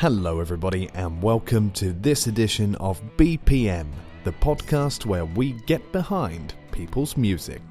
Hello, 0.00 0.40
everybody, 0.40 0.90
and 0.92 1.22
welcome 1.22 1.70
to 1.70 1.94
this 1.94 2.26
edition 2.26 2.74
of 2.74 3.00
BPM, 3.16 3.86
the 4.24 4.32
podcast 4.32 5.06
where 5.06 5.24
we 5.24 5.52
get 5.64 5.90
behind 5.90 6.52
people's 6.70 7.16
music. 7.16 7.62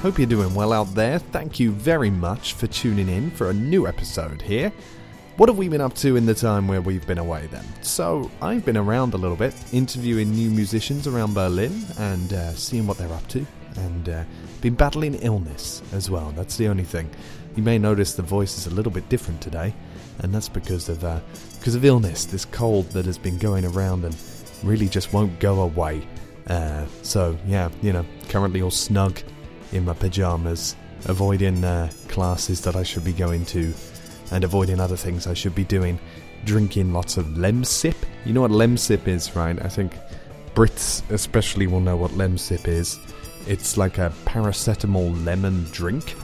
Hope 0.00 0.18
you're 0.18 0.26
doing 0.26 0.54
well 0.54 0.74
out 0.74 0.94
there. 0.94 1.18
Thank 1.18 1.58
you 1.58 1.70
very 1.70 2.10
much 2.10 2.52
for 2.52 2.66
tuning 2.66 3.08
in 3.08 3.30
for 3.30 3.48
a 3.48 3.54
new 3.54 3.86
episode 3.86 4.42
here. 4.42 4.70
What 5.40 5.48
have 5.48 5.56
we 5.56 5.70
been 5.70 5.80
up 5.80 5.94
to 5.94 6.16
in 6.16 6.26
the 6.26 6.34
time 6.34 6.68
where 6.68 6.82
we've 6.82 7.06
been 7.06 7.16
away 7.16 7.48
then? 7.50 7.64
So, 7.80 8.30
I've 8.42 8.62
been 8.62 8.76
around 8.76 9.14
a 9.14 9.16
little 9.16 9.38
bit, 9.38 9.54
interviewing 9.72 10.32
new 10.32 10.50
musicians 10.50 11.06
around 11.06 11.32
Berlin 11.32 11.86
and 11.96 12.30
uh, 12.34 12.52
seeing 12.52 12.86
what 12.86 12.98
they're 12.98 13.10
up 13.10 13.26
to, 13.28 13.46
and 13.76 14.06
uh, 14.10 14.24
been 14.60 14.74
battling 14.74 15.14
illness 15.14 15.80
as 15.94 16.10
well. 16.10 16.30
That's 16.36 16.58
the 16.58 16.68
only 16.68 16.84
thing. 16.84 17.08
You 17.56 17.62
may 17.62 17.78
notice 17.78 18.12
the 18.12 18.22
voice 18.22 18.58
is 18.58 18.66
a 18.66 18.74
little 18.74 18.92
bit 18.92 19.08
different 19.08 19.40
today, 19.40 19.72
and 20.18 20.34
that's 20.34 20.50
because 20.50 20.90
of 20.90 21.02
uh, 21.04 21.20
because 21.58 21.74
of 21.74 21.86
illness, 21.86 22.26
this 22.26 22.44
cold 22.44 22.90
that 22.90 23.06
has 23.06 23.16
been 23.16 23.38
going 23.38 23.64
around 23.64 24.04
and 24.04 24.14
really 24.62 24.90
just 24.90 25.14
won't 25.14 25.40
go 25.40 25.62
away. 25.62 26.06
Uh, 26.48 26.84
so 27.00 27.34
yeah, 27.46 27.70
you 27.80 27.94
know, 27.94 28.04
currently 28.28 28.60
all 28.60 28.70
snug 28.70 29.18
in 29.72 29.86
my 29.86 29.94
pajamas, 29.94 30.76
avoiding 31.06 31.64
uh, 31.64 31.90
classes 32.08 32.60
that 32.60 32.76
I 32.76 32.82
should 32.82 33.04
be 33.06 33.14
going 33.14 33.46
to, 33.46 33.72
and 34.30 34.44
avoiding 34.44 34.80
other 34.80 34.96
things 34.96 35.26
I 35.26 35.34
should 35.34 35.54
be 35.54 35.64
doing. 35.64 35.98
Drinking 36.44 36.92
lots 36.92 37.16
of 37.16 37.26
Lemsip. 37.26 37.94
You 38.24 38.32
know 38.32 38.40
what 38.42 38.50
Lemsip 38.50 39.06
is, 39.06 39.34
right? 39.36 39.60
I 39.62 39.68
think 39.68 39.94
Brits 40.54 41.08
especially 41.10 41.66
will 41.66 41.80
know 41.80 41.96
what 41.96 42.12
Lemsip 42.12 42.66
is. 42.66 42.98
It's 43.46 43.76
like 43.76 43.98
a 43.98 44.12
paracetamol 44.24 45.24
lemon 45.24 45.64
drink, 45.72 46.14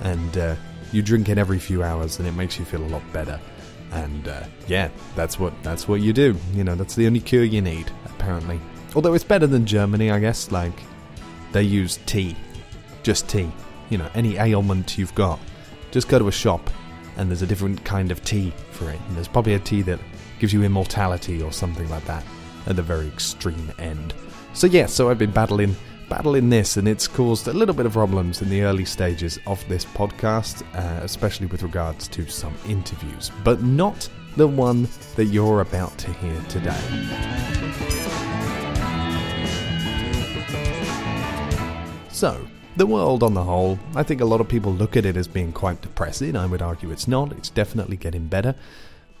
and 0.00 0.38
uh, 0.38 0.56
you 0.92 1.02
drink 1.02 1.28
it 1.28 1.38
every 1.38 1.58
few 1.58 1.82
hours, 1.82 2.18
and 2.18 2.28
it 2.28 2.32
makes 2.32 2.58
you 2.58 2.64
feel 2.64 2.82
a 2.82 2.88
lot 2.88 3.02
better. 3.12 3.40
And 3.92 4.28
uh, 4.28 4.44
yeah, 4.66 4.90
that's 5.16 5.38
what 5.38 5.54
that's 5.62 5.88
what 5.88 6.00
you 6.00 6.12
do. 6.12 6.36
You 6.52 6.64
know, 6.64 6.74
that's 6.74 6.94
the 6.94 7.06
only 7.06 7.20
cure 7.20 7.44
you 7.44 7.62
need, 7.62 7.90
apparently. 8.04 8.60
Although 8.94 9.14
it's 9.14 9.24
better 9.24 9.46
than 9.46 9.64
Germany, 9.64 10.10
I 10.10 10.20
guess. 10.20 10.50
Like 10.50 10.78
they 11.52 11.62
use 11.62 11.98
tea 12.04 12.36
just 13.08 13.26
tea. 13.26 13.50
You 13.88 13.96
know, 13.96 14.10
any 14.14 14.36
ailment 14.36 14.98
you've 14.98 15.14
got, 15.14 15.40
just 15.90 16.08
go 16.08 16.18
to 16.18 16.28
a 16.28 16.32
shop 16.32 16.68
and 17.18 17.28
there's 17.28 17.42
a 17.42 17.46
different 17.46 17.84
kind 17.84 18.10
of 18.10 18.24
tea 18.24 18.52
for 18.70 18.90
it. 18.90 18.98
And 19.08 19.16
there's 19.16 19.28
probably 19.28 19.54
a 19.54 19.58
tea 19.58 19.82
that 19.82 20.00
gives 20.38 20.52
you 20.52 20.62
immortality 20.62 21.42
or 21.42 21.52
something 21.52 21.88
like 21.90 22.04
that 22.06 22.24
at 22.66 22.76
the 22.76 22.82
very 22.82 23.08
extreme 23.08 23.70
end. 23.78 24.14
So 24.54 24.66
yeah, 24.66 24.86
so 24.86 25.10
I've 25.10 25.18
been 25.18 25.32
battling 25.32 25.76
battling 26.08 26.48
this 26.48 26.78
and 26.78 26.88
it's 26.88 27.06
caused 27.06 27.48
a 27.48 27.52
little 27.52 27.74
bit 27.74 27.84
of 27.84 27.92
problems 27.92 28.40
in 28.40 28.48
the 28.48 28.62
early 28.62 28.84
stages 28.84 29.38
of 29.46 29.62
this 29.68 29.84
podcast, 29.84 30.62
uh, 30.74 31.04
especially 31.04 31.46
with 31.46 31.62
regards 31.62 32.08
to 32.08 32.26
some 32.26 32.54
interviews, 32.66 33.30
but 33.44 33.62
not 33.62 34.08
the 34.36 34.48
one 34.48 34.88
that 35.16 35.26
you're 35.26 35.60
about 35.60 35.96
to 35.98 36.12
hear 36.14 36.40
today. 36.48 36.74
So, 42.10 42.48
the 42.78 42.86
world 42.86 43.22
on 43.22 43.34
the 43.34 43.42
whole, 43.42 43.78
I 43.94 44.02
think 44.04 44.20
a 44.20 44.24
lot 44.24 44.40
of 44.40 44.48
people 44.48 44.72
look 44.72 44.96
at 44.96 45.04
it 45.04 45.16
as 45.16 45.28
being 45.28 45.52
quite 45.52 45.82
depressing. 45.82 46.36
I 46.36 46.46
would 46.46 46.62
argue 46.62 46.90
it's 46.90 47.08
not. 47.08 47.32
It's 47.32 47.50
definitely 47.50 47.96
getting 47.96 48.28
better. 48.28 48.54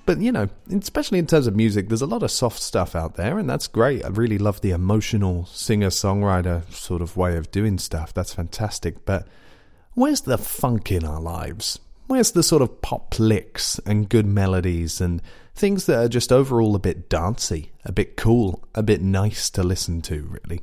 But, 0.06 0.20
you 0.20 0.32
know, 0.32 0.48
especially 0.72 1.18
in 1.18 1.26
terms 1.26 1.46
of 1.46 1.54
music, 1.54 1.88
there's 1.88 2.00
a 2.00 2.06
lot 2.06 2.22
of 2.22 2.30
soft 2.30 2.60
stuff 2.60 2.96
out 2.96 3.16
there, 3.16 3.38
and 3.38 3.50
that's 3.50 3.66
great. 3.66 4.04
I 4.04 4.08
really 4.08 4.38
love 4.38 4.62
the 4.62 4.70
emotional 4.70 5.44
singer 5.46 5.88
songwriter 5.88 6.70
sort 6.72 7.02
of 7.02 7.16
way 7.16 7.36
of 7.36 7.50
doing 7.50 7.78
stuff. 7.78 8.14
That's 8.14 8.32
fantastic. 8.32 9.04
But 9.04 9.26
where's 9.92 10.22
the 10.22 10.38
funk 10.38 10.90
in 10.90 11.04
our 11.04 11.20
lives? 11.20 11.78
Where's 12.06 12.32
the 12.32 12.42
sort 12.42 12.62
of 12.62 12.80
pop 12.80 13.18
licks 13.18 13.78
and 13.80 14.08
good 14.08 14.24
melodies 14.24 14.98
and 14.98 15.20
things 15.54 15.84
that 15.86 15.98
are 15.98 16.08
just 16.08 16.32
overall 16.32 16.74
a 16.74 16.78
bit 16.78 17.10
dancey, 17.10 17.72
a 17.84 17.92
bit 17.92 18.16
cool, 18.16 18.64
a 18.74 18.82
bit 18.82 19.02
nice 19.02 19.50
to 19.50 19.62
listen 19.62 20.00
to, 20.02 20.22
really? 20.22 20.62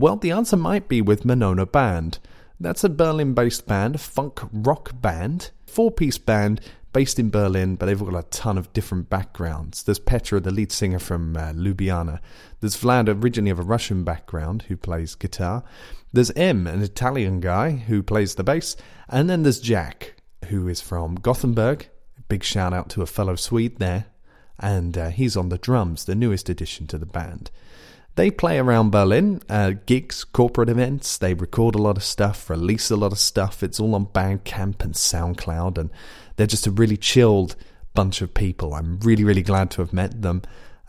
Well, 0.00 0.16
the 0.16 0.30
answer 0.30 0.56
might 0.56 0.88
be 0.88 1.02
with 1.02 1.24
Manono 1.24 1.70
Band. 1.70 2.20
That's 2.58 2.82
a 2.84 2.88
Berlin 2.88 3.34
based 3.34 3.66
band, 3.66 4.00
funk 4.00 4.40
rock 4.50 4.98
band, 4.98 5.50
four 5.66 5.90
piece 5.90 6.16
band 6.16 6.62
based 6.94 7.18
in 7.18 7.28
Berlin, 7.28 7.76
but 7.76 7.84
they've 7.84 8.00
got 8.02 8.14
a 8.14 8.26
ton 8.30 8.56
of 8.56 8.72
different 8.72 9.10
backgrounds. 9.10 9.82
There's 9.82 9.98
Petra, 9.98 10.40
the 10.40 10.50
lead 10.50 10.72
singer 10.72 11.00
from 11.00 11.36
uh, 11.36 11.52
Ljubljana. 11.52 12.20
There's 12.60 12.78
Vlad, 12.78 13.22
originally 13.22 13.50
of 13.50 13.58
a 13.58 13.62
Russian 13.62 14.02
background, 14.02 14.62
who 14.68 14.76
plays 14.78 15.14
guitar. 15.14 15.64
There's 16.14 16.30
M, 16.30 16.66
an 16.66 16.80
Italian 16.80 17.40
guy 17.40 17.72
who 17.72 18.02
plays 18.02 18.36
the 18.36 18.42
bass. 18.42 18.76
And 19.10 19.28
then 19.28 19.42
there's 19.42 19.60
Jack, 19.60 20.14
who 20.46 20.66
is 20.66 20.80
from 20.80 21.16
Gothenburg. 21.16 21.90
Big 22.30 22.42
shout 22.42 22.72
out 22.72 22.88
to 22.90 23.02
a 23.02 23.06
fellow 23.06 23.36
Swede 23.36 23.78
there. 23.78 24.06
And 24.58 24.96
uh, 24.96 25.10
he's 25.10 25.36
on 25.36 25.50
the 25.50 25.58
drums, 25.58 26.06
the 26.06 26.14
newest 26.14 26.48
addition 26.48 26.86
to 26.86 26.96
the 26.96 27.04
band. 27.04 27.50
They 28.16 28.30
play 28.30 28.58
around 28.58 28.90
Berlin, 28.90 29.40
uh, 29.48 29.72
gigs, 29.86 30.24
corporate 30.24 30.68
events. 30.68 31.16
They 31.16 31.34
record 31.34 31.74
a 31.74 31.82
lot 31.82 31.96
of 31.96 32.02
stuff, 32.04 32.50
release 32.50 32.90
a 32.90 32.96
lot 32.96 33.12
of 33.12 33.18
stuff. 33.18 33.62
It's 33.62 33.80
all 33.80 33.94
on 33.94 34.06
Bandcamp 34.06 34.82
and 34.82 34.94
SoundCloud, 34.94 35.78
and 35.78 35.90
they're 36.36 36.46
just 36.46 36.66
a 36.66 36.70
really 36.70 36.96
chilled 36.96 37.56
bunch 37.94 38.20
of 38.20 38.34
people. 38.34 38.74
I'm 38.74 38.98
really, 39.00 39.24
really 39.24 39.42
glad 39.42 39.70
to 39.72 39.82
have 39.82 39.92
met 39.92 40.22
them. 40.22 40.42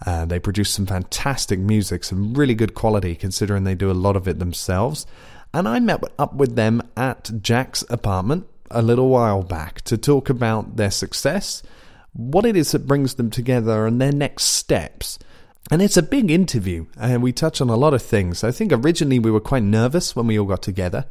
Uh, 0.06 0.26
they 0.26 0.40
produce 0.40 0.72
some 0.72 0.88
fantastic 0.88 1.60
music, 1.60 2.04
some 2.04 2.34
really 2.34 2.56
good 2.56 2.74
quality, 2.74 3.16
considering 3.16 3.64
they 3.64 3.76
do 3.76 3.92
a 3.92 3.94
lot 3.94 4.16
of 4.16 4.28
it 4.28 4.40
themselves. 4.40 5.06
And 5.54 5.68
I 5.68 5.80
met 5.80 6.04
up 6.18 6.34
with 6.34 6.56
them 6.56 6.82
at 6.98 7.30
Jack's 7.42 7.84
apartment 7.90 8.48
a 8.72 8.82
little 8.82 9.10
while 9.10 9.44
back 9.44 9.82
to 9.82 9.98
talk 9.98 10.30
about 10.30 10.78
their 10.78 10.92
success, 10.92 11.62
what 12.14 12.46
it 12.46 12.56
is 12.56 12.72
that 12.72 12.88
brings 12.88 13.16
them 13.16 13.30
together, 13.30 13.86
and 13.86 14.02
their 14.02 14.12
next 14.12 14.46
steps. 14.46 15.20
And 15.72 15.82
it's 15.82 15.96
a 15.96 16.04
big 16.04 16.30
interview, 16.30 16.88
and 17.00 17.24
we 17.24 17.32
touch 17.32 17.62
on 17.62 17.70
a 17.70 17.78
lot 17.78 17.94
of 17.94 18.02
things. 18.02 18.44
I 18.44 18.52
think 18.52 18.74
originally 18.74 19.20
we 19.20 19.32
were 19.32 19.40
quite 19.40 19.64
nervous 19.64 20.14
when 20.14 20.28
we 20.28 20.38
all 20.38 20.46
got 20.46 20.62
together. 20.62 21.06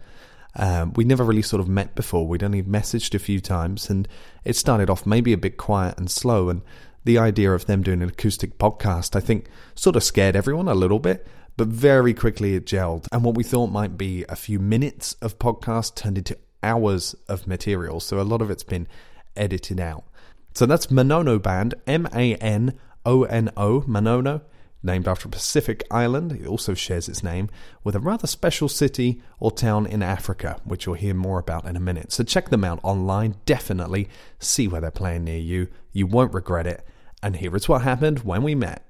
Um, 0.55 0.93
we 0.93 1.05
never 1.05 1.25
really 1.25 1.41
sort 1.41 1.61
of 1.61 1.69
met 1.69 1.95
before. 1.95 2.27
We'd 2.27 2.43
only 2.43 2.63
messaged 2.63 3.15
a 3.15 3.19
few 3.19 3.41
times, 3.41 3.89
and 3.89 4.07
it 4.45 4.57
started 4.57 4.91
off 4.91 5.07
maybe 5.07 5.33
a 5.33 5.39
bit 5.39 5.57
quiet 5.57 5.97
and 5.97 6.11
slow. 6.11 6.51
And 6.51 6.61
the 7.05 7.17
idea 7.17 7.53
of 7.53 7.65
them 7.65 7.83
doing 7.83 8.03
an 8.03 8.11
acoustic 8.11 8.59
podcast, 8.59 9.17
I 9.17 9.21
think, 9.21 9.47
sort 9.75 9.97
of 9.97 10.05
scared 10.05 10.37
everyone 10.37 10.69
a 10.69 10.75
little 10.75 10.99
bit, 10.99 11.27
but 11.57 11.69
very 11.69 12.13
quickly 12.13 12.55
it 12.55 12.67
gelled. 12.67 13.07
And 13.13 13.25
what 13.25 13.37
we 13.37 13.45
thought 13.45 13.69
might 13.69 13.97
be 13.97 14.27
a 14.29 14.37
few 14.37 14.59
minutes 14.59 15.17
of 15.23 15.39
podcast 15.39 15.95
turned 15.95 16.19
into 16.19 16.37
hours 16.63 17.17
of 17.29 17.47
material. 17.47 17.99
So 17.99 18.21
a 18.21 18.29
lot 18.29 18.43
of 18.43 18.51
it's 18.51 18.65
been 18.65 18.89
edited 19.35 19.81
out. 19.81 20.05
So 20.53 20.67
that's 20.67 20.89
Manono 20.89 21.41
Band, 21.41 21.77
M 21.87 22.07
A 22.13 22.35
N 22.35 22.79
O 23.05 23.25
N 23.25 23.51
O, 23.57 23.83
Manono, 23.83 24.43
named 24.83 25.07
after 25.07 25.29
a 25.29 25.31
Pacific 25.31 25.85
island. 25.91 26.33
It 26.33 26.47
also 26.47 26.75
shares 26.75 27.09
its 27.09 27.23
name 27.23 27.51
with 27.85 27.95
a 27.95 28.01
rather 28.01 28.27
special 28.27 28.69
city 28.69 29.23
or 29.39 29.51
town 29.51 29.87
in 29.87 30.03
Africa, 30.03 30.61
which 30.65 30.87
you'll 30.87 30.95
hear 30.95 31.15
more 31.15 31.39
about 31.39 31.67
in 31.67 31.77
a 31.77 31.81
minute. 31.81 32.13
So 32.13 32.25
check 32.25 32.49
them 32.49 32.65
out 32.65 32.81
online, 32.83 33.37
definitely. 33.47 34.09
See 34.39 34.69
where 34.69 34.81
they're 34.81 34.91
playing 34.91 35.25
near 35.25 35.39
you. 35.39 35.69
You 35.93 36.07
won't 36.07 36.35
regret 36.35 36.67
it. 36.67 36.87
And 37.23 37.37
here 37.37 37.55
is 37.55 37.69
what 37.69 37.83
happened 37.83 38.21
when 38.21 38.43
we 38.43 38.55
met. 38.55 38.87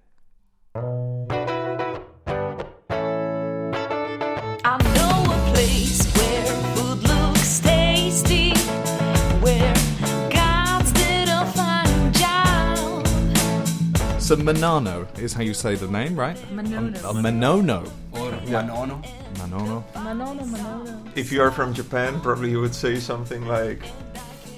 So 14.30 14.36
Manano 14.36 15.08
is 15.18 15.32
how 15.32 15.42
you 15.42 15.52
say 15.52 15.74
the 15.74 15.88
name, 15.88 16.14
right? 16.14 16.36
Manono. 16.54 16.96
A 16.98 17.12
Manono. 17.12 17.84
Or 18.12 18.30
Manono. 18.46 19.02
Manono. 19.34 19.82
Manono, 19.92 20.44
Manono. 20.46 21.18
if 21.18 21.32
you 21.32 21.42
are 21.42 21.50
from 21.50 21.74
Japan, 21.74 22.20
probably 22.20 22.48
you 22.52 22.60
would 22.60 22.72
say 22.72 23.00
something 23.00 23.44
like 23.48 23.82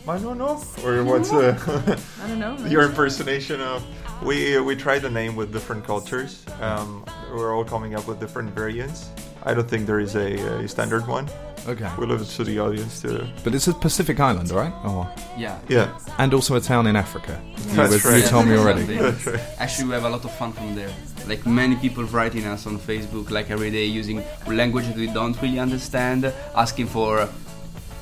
Manono, 0.04 0.60
or 0.84 1.02
what's 1.04 1.30
the 1.30 1.56
I 2.22 2.28
don't 2.28 2.38
know. 2.38 2.54
your 2.68 2.82
impersonation 2.82 3.62
of? 3.62 3.82
We 4.22 4.60
we 4.60 4.76
tried 4.76 4.98
the 4.98 5.10
name 5.10 5.36
with 5.36 5.54
different 5.54 5.86
cultures. 5.86 6.44
Um, 6.60 7.02
we're 7.32 7.56
all 7.56 7.64
coming 7.64 7.94
up 7.94 8.06
with 8.06 8.20
different 8.20 8.50
variants. 8.50 9.08
I 9.42 9.54
don't 9.54 9.66
think 9.66 9.86
there 9.86 10.00
is 10.00 10.16
a, 10.16 10.34
a 10.64 10.68
standard 10.68 11.06
one. 11.06 11.30
Okay. 11.68 11.88
We 11.98 12.06
leave 12.06 12.20
it 12.20 12.26
to 12.36 12.44
the 12.44 12.58
audience 12.58 13.00
to. 13.02 13.26
But 13.44 13.54
it's 13.54 13.68
a 13.68 13.74
Pacific 13.74 14.18
island, 14.18 14.50
right? 14.50 14.72
Oh. 14.84 15.08
Yeah. 15.38 15.58
Yeah, 15.68 15.96
And 16.18 16.34
also 16.34 16.56
a 16.56 16.60
town 16.60 16.86
in 16.86 16.96
Africa. 16.96 17.40
You, 17.56 17.76
That's 17.76 17.92
was- 17.92 18.04
right. 18.04 18.22
you 18.22 18.28
told 18.28 18.46
me 18.46 18.56
already. 18.56 18.82
that's 18.84 19.26
right. 19.26 19.40
Actually, 19.58 19.88
we 19.88 19.94
have 19.94 20.04
a 20.04 20.10
lot 20.10 20.24
of 20.24 20.32
fun 20.36 20.52
from 20.52 20.74
there. 20.74 20.90
Like 21.28 21.46
many 21.46 21.76
people 21.76 22.04
writing 22.04 22.46
us 22.46 22.66
on 22.66 22.78
Facebook, 22.78 23.30
like 23.30 23.50
every 23.50 23.70
day, 23.70 23.84
using 23.84 24.24
language 24.48 24.86
that 24.88 24.96
we 24.96 25.06
don't 25.06 25.40
really 25.40 25.60
understand, 25.60 26.32
asking 26.56 26.88
for 26.88 27.28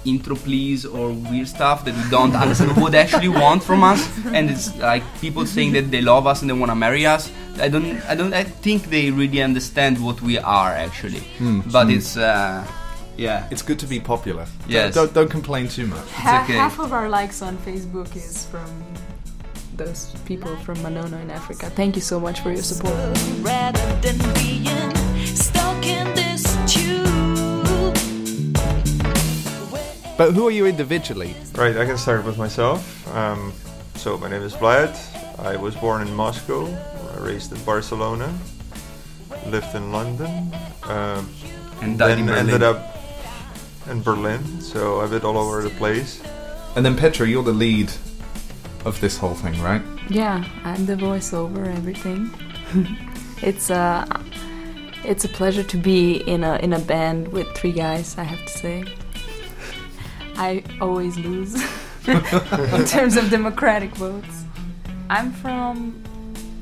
intro 0.06 0.34
please 0.34 0.86
or 0.86 1.10
weird 1.12 1.46
stuff 1.46 1.84
that 1.84 1.94
we 1.94 2.10
don't 2.10 2.34
understand 2.34 2.74
what 2.80 2.92
they 2.92 2.98
actually 2.98 3.28
want 3.28 3.62
from 3.62 3.84
us 3.84 4.00
and 4.32 4.48
it's 4.48 4.74
like 4.78 5.02
people 5.20 5.44
saying 5.44 5.72
that 5.72 5.90
they 5.90 6.00
love 6.00 6.26
us 6.26 6.40
and 6.40 6.48
they 6.48 6.54
want 6.54 6.70
to 6.70 6.74
marry 6.74 7.04
us 7.04 7.30
i 7.58 7.68
don't 7.68 8.00
i 8.08 8.14
don't 8.14 8.32
i 8.32 8.42
think 8.42 8.84
they 8.88 9.10
really 9.10 9.42
understand 9.42 10.02
what 10.02 10.18
we 10.22 10.38
are 10.38 10.70
actually 10.72 11.22
but 11.70 11.90
it's 11.90 12.16
uh 12.16 12.66
yeah 13.16 13.48
It's 13.50 13.62
good 13.62 13.78
to 13.80 13.86
be 13.86 14.00
popular. 14.00 14.46
Yes. 14.68 14.94
Don't, 14.94 15.12
don't 15.12 15.30
complain 15.30 15.68
too 15.68 15.86
much. 15.86 16.10
Half, 16.10 16.44
okay. 16.44 16.54
half 16.58 16.78
of 16.78 16.92
our 16.92 17.08
likes 17.08 17.42
on 17.42 17.56
Facebook 17.58 18.14
is 18.16 18.46
from 18.46 18.70
those 19.76 20.14
people 20.26 20.54
from 20.56 20.76
Manono 20.78 21.20
in 21.22 21.30
Africa. 21.30 21.70
Thank 21.70 21.96
you 21.96 22.02
so 22.02 22.20
much 22.20 22.40
for 22.40 22.50
your 22.50 22.62
support. 22.62 22.94
rather 23.40 24.00
than 24.00 24.18
being 24.34 24.94
stuck 25.24 25.86
in 25.86 26.14
this 26.14 26.44
tube. 26.66 27.10
But 30.18 30.34
who 30.34 30.46
are 30.46 30.50
you 30.50 30.66
individually? 30.66 31.34
Right, 31.54 31.76
I 31.76 31.86
can 31.86 31.96
start 31.96 32.26
with 32.26 32.36
myself. 32.36 32.80
Um, 33.16 33.54
so 33.94 34.18
my 34.18 34.28
name 34.28 34.42
is 34.42 34.52
Vlad. 34.52 34.94
I 35.38 35.56
was 35.56 35.74
born 35.74 36.06
in 36.06 36.14
Moscow, 36.14 36.68
raised 37.18 37.52
in 37.52 37.62
Barcelona, 37.64 38.28
lived 39.46 39.74
in 39.74 39.92
London, 39.92 40.52
um, 40.82 41.26
and 41.80 41.98
then 41.98 42.18
in 42.18 42.28
ended 42.28 42.62
up 42.62 42.89
in 43.90 44.02
Berlin. 44.02 44.60
So 44.60 45.00
I've 45.00 45.10
been 45.10 45.22
all 45.22 45.36
over 45.36 45.62
the 45.62 45.70
place. 45.70 46.22
And 46.76 46.84
then 46.84 46.96
Petra, 46.96 47.26
you're 47.26 47.42
the 47.42 47.52
lead 47.52 47.90
of 48.84 49.00
this 49.00 49.18
whole 49.18 49.34
thing, 49.34 49.60
right? 49.60 49.82
Yeah, 50.08 50.44
I'm 50.64 50.86
the 50.86 50.94
voiceover, 50.94 51.66
everything. 51.66 52.30
it's 53.42 53.70
a 53.70 54.06
it's 55.04 55.24
a 55.24 55.28
pleasure 55.28 55.62
to 55.64 55.76
be 55.76 56.16
in 56.16 56.44
a 56.44 56.56
in 56.56 56.72
a 56.72 56.78
band 56.78 57.28
with 57.28 57.48
three 57.54 57.72
guys. 57.72 58.16
I 58.16 58.22
have 58.22 58.40
to 58.46 58.58
say, 58.58 58.84
I 60.36 60.62
always 60.80 61.18
lose 61.18 61.54
in 62.06 62.84
terms 62.86 63.16
of 63.16 63.30
democratic 63.30 63.90
votes. 63.96 64.44
I'm 65.10 65.32
from 65.32 66.02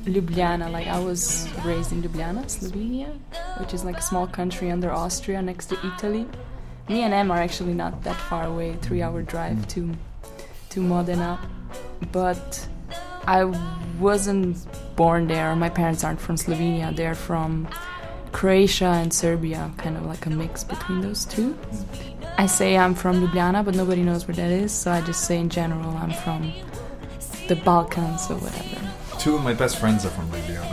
Ljubljana. 0.06 0.70
Like 0.72 0.86
I 0.86 0.98
was 0.98 1.48
raised 1.64 1.92
in 1.92 2.02
Ljubljana, 2.02 2.44
Slovenia, 2.46 3.12
which 3.60 3.74
is 3.74 3.84
like 3.84 3.98
a 3.98 4.02
small 4.02 4.26
country 4.26 4.70
under 4.70 4.90
Austria 4.90 5.42
next 5.42 5.66
to 5.66 5.76
Italy. 5.86 6.26
Me 6.88 7.02
and 7.02 7.12
Em 7.12 7.30
are 7.30 7.38
actually 7.38 7.74
not 7.74 8.02
that 8.04 8.16
far 8.16 8.44
away, 8.44 8.76
three-hour 8.80 9.22
drive 9.22 9.56
mm. 9.56 9.68
to 9.68 9.94
to 10.70 10.80
Modena, 10.80 11.38
but 12.12 12.68
I 13.26 13.44
wasn't 13.98 14.56
born 14.96 15.26
there. 15.26 15.54
My 15.56 15.70
parents 15.70 16.04
aren't 16.04 16.20
from 16.20 16.36
Slovenia. 16.36 16.94
They're 16.94 17.14
from 17.14 17.68
Croatia 18.32 18.86
and 18.86 19.12
Serbia, 19.12 19.70
kind 19.78 19.96
of 19.96 20.04
like 20.06 20.26
a 20.26 20.30
mix 20.30 20.64
between 20.64 21.00
those 21.00 21.24
two. 21.24 21.54
Mm. 21.54 22.08
I 22.38 22.46
say 22.46 22.76
I'm 22.76 22.94
from 22.94 23.26
Ljubljana, 23.26 23.64
but 23.64 23.74
nobody 23.74 24.02
knows 24.02 24.28
where 24.28 24.34
that 24.36 24.50
is, 24.50 24.72
so 24.72 24.92
I 24.92 25.00
just 25.00 25.24
say 25.24 25.38
in 25.38 25.48
general 25.48 25.90
I'm 25.96 26.12
from 26.12 26.52
the 27.48 27.56
Balkans 27.56 28.30
or 28.30 28.36
whatever. 28.36 29.18
Two 29.18 29.34
of 29.34 29.42
my 29.42 29.54
best 29.54 29.78
friends 29.78 30.04
are 30.04 30.10
from 30.10 30.30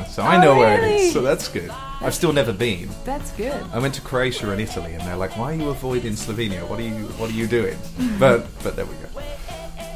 so 0.09 0.21
Oh, 0.23 0.25
I 0.25 0.37
know 0.41 0.55
where 0.57 0.77
it 0.77 0.81
really? 0.81 0.95
is. 1.07 1.13
So 1.13 1.21
that's 1.21 1.47
good. 1.47 1.69
I've 2.01 2.13
still 2.13 2.33
never 2.33 2.53
been. 2.53 2.89
That's 3.03 3.31
good. 3.31 3.53
I 3.73 3.79
went 3.79 3.93
to 3.95 4.01
Croatia 4.01 4.49
and 4.51 4.61
Italy, 4.61 4.93
and 4.93 5.01
they're 5.03 5.17
like, 5.17 5.35
"Why 5.37 5.51
are 5.53 5.55
you 5.55 5.69
avoiding 5.69 6.13
Slovenia? 6.13 6.67
What 6.69 6.79
are 6.79 6.83
you 6.83 7.07
What 7.19 7.29
are 7.29 7.33
you 7.33 7.47
doing?" 7.47 7.77
But 8.19 8.45
but 8.63 8.75
there 8.75 8.85
we 8.85 8.95
go. 8.95 9.09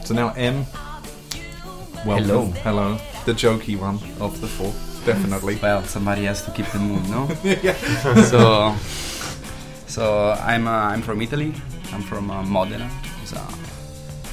So 0.04 0.14
now 0.14 0.30
M. 0.36 0.66
Welcome. 2.06 2.26
Hello. 2.26 2.46
Hello. 2.64 2.98
The 3.26 3.34
jokey 3.34 3.78
one 3.78 4.00
of 4.20 4.40
the 4.42 4.48
four, 4.48 4.74
definitely. 5.06 5.56
well 5.62 5.84
somebody 5.84 6.24
has 6.26 6.42
to 6.46 6.52
keep 6.52 6.66
the 6.72 6.80
mood 6.80 7.04
no 7.10 7.28
yeah. 7.44 7.76
so 8.32 8.74
so 9.88 10.32
I'm 10.42 10.68
uh, 10.68 10.72
I'm 10.94 11.02
from 11.02 11.22
Italy. 11.22 11.54
I'm 11.94 12.02
from 12.02 12.32
uh, 12.32 12.42
Modena. 12.44 12.90
It's 13.22 13.34
a 13.34 13.46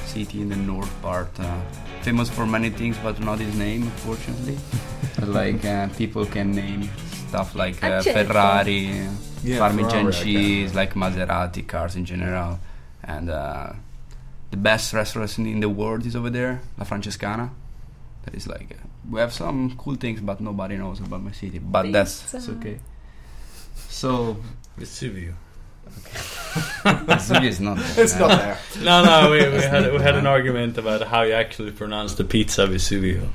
city 0.07 0.41
in 0.41 0.49
the 0.49 0.55
north 0.55 0.93
part, 1.01 1.29
uh, 1.39 1.59
famous 2.07 2.29
for 2.29 2.45
many 2.45 2.69
things, 2.69 2.95
but 3.03 3.19
not 3.19 3.37
his 3.37 3.53
name, 3.65 3.83
unfortunately. 3.83 4.57
Like 5.39 5.65
uh, 5.65 5.89
people 6.01 6.25
can 6.25 6.51
name 6.51 6.81
stuff 7.27 7.49
like 7.55 7.83
uh, 7.83 8.01
Ferrari, 8.01 8.81
Yeah, 9.43 9.59
Parmesan 9.59 10.05
Ferrari, 10.05 10.13
cheese, 10.13 10.75
like 10.79 10.93
Maserati 10.93 11.63
cars 11.67 11.95
in 11.99 12.05
general, 12.05 12.59
and 13.03 13.29
uh, 13.29 13.73
the 14.51 14.57
best 14.69 14.93
restaurant 14.93 15.37
in 15.39 15.59
the 15.59 15.71
world 15.81 16.05
is 16.05 16.15
over 16.15 16.29
there, 16.29 16.61
La 16.77 16.85
Francescana. 16.85 17.49
That 18.23 18.35
is 18.35 18.47
like 18.47 18.69
uh, 18.71 18.87
we 19.11 19.19
have 19.19 19.33
some 19.33 19.75
cool 19.75 19.95
things, 19.95 20.21
but 20.21 20.39
nobody 20.39 20.77
knows 20.77 20.99
about 21.01 21.21
my 21.23 21.33
city. 21.33 21.59
But 21.59 21.91
that's 21.91 22.33
it's 22.33 22.47
okay. 22.55 22.77
So 23.89 24.37
Vesuvio. 24.79 25.33
Vesuvio 25.89 26.36
is 26.57 27.59
not. 27.59 27.77
It's 27.97 28.17
not 28.17 28.27
there. 28.39 28.57
No, 28.81 29.03
no, 29.03 29.31
we, 29.31 29.37
we 29.49 29.61
had 29.61 29.91
we 29.91 29.99
had 29.99 30.15
an 30.15 30.27
argument 30.27 30.77
about 30.77 31.01
how 31.07 31.21
you 31.23 31.33
actually 31.33 31.71
pronounce 31.71 32.15
the 32.15 32.23
pizza 32.23 32.67
Vesuvio. 32.67 33.27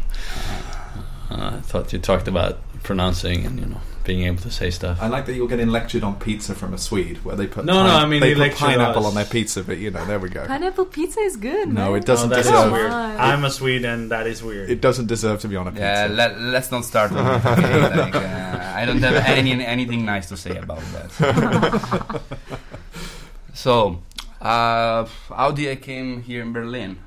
Uh, 1.30 1.56
I 1.56 1.60
thought 1.60 1.92
you 1.92 1.98
talked 1.98 2.28
about 2.28 2.58
pronouncing 2.82 3.46
and 3.46 3.58
you 3.60 3.66
know 3.66 3.80
being 4.04 4.24
able 4.24 4.42
to 4.42 4.50
say 4.50 4.68
stuff. 4.68 4.98
I 5.00 5.06
like 5.06 5.26
that 5.26 5.34
you're 5.34 5.46
getting 5.46 5.68
lectured 5.68 6.02
on 6.02 6.16
pizza 6.18 6.56
from 6.56 6.74
a 6.74 6.78
Swede, 6.78 7.24
where 7.24 7.36
they 7.36 7.46
put 7.46 7.64
No, 7.64 7.84
no, 7.86 7.94
I 7.94 8.04
mean, 8.04 8.20
they 8.20 8.30
he 8.30 8.34
put 8.34 8.52
pineapple 8.56 9.02
us. 9.06 9.08
on 9.10 9.14
their 9.14 9.24
pizza, 9.24 9.62
but 9.62 9.78
you 9.78 9.92
know, 9.92 10.04
there 10.06 10.18
we 10.18 10.28
go. 10.28 10.44
Pineapple 10.44 10.86
pizza 10.86 11.20
is 11.20 11.36
good. 11.36 11.68
No, 11.68 11.92
man. 11.92 12.00
it 12.00 12.04
doesn't 12.04 12.26
Oh, 12.32 12.34
that 12.34 12.40
is 12.40 12.46
deserve. 12.46 12.72
weird. 12.72 12.90
Why? 12.90 13.16
I'm 13.16 13.44
a 13.44 13.50
Swede, 13.50 13.84
and 13.84 14.10
that 14.10 14.26
is 14.26 14.42
weird. 14.42 14.68
It 14.70 14.80
doesn't 14.80 15.06
deserve 15.06 15.40
to 15.42 15.48
be 15.48 15.54
on 15.54 15.68
a 15.68 15.70
pizza. 15.70 15.84
Yeah, 15.84 16.08
let, 16.10 16.40
let's 16.40 16.72
not 16.72 16.84
start 16.84 17.12
with 17.12 17.20
it. 17.24 17.46
Okay? 17.46 17.96
like, 17.96 18.14
uh, 18.16 18.72
I 18.74 18.84
don't 18.84 18.98
have 18.98 19.14
any 19.24 19.52
anything 19.64 20.04
nice 20.04 20.28
to 20.30 20.36
say 20.36 20.56
about 20.56 20.80
that. 20.94 22.20
so, 23.52 24.02
uh, 24.40 25.06
how 25.28 25.50
did 25.50 25.68
I 25.68 25.76
came 25.76 26.22
here 26.22 26.42
in 26.42 26.52
Berlin? 26.52 26.98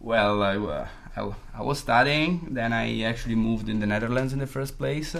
Well, 0.00 0.42
I, 0.42 0.56
uh, 0.56 0.88
I, 1.16 1.34
I 1.58 1.62
was 1.62 1.78
studying. 1.78 2.48
Then 2.50 2.72
I 2.72 3.02
actually 3.02 3.34
moved 3.34 3.68
in 3.68 3.80
the 3.80 3.86
Netherlands 3.86 4.32
in 4.32 4.38
the 4.38 4.46
first 4.46 4.78
place, 4.78 5.16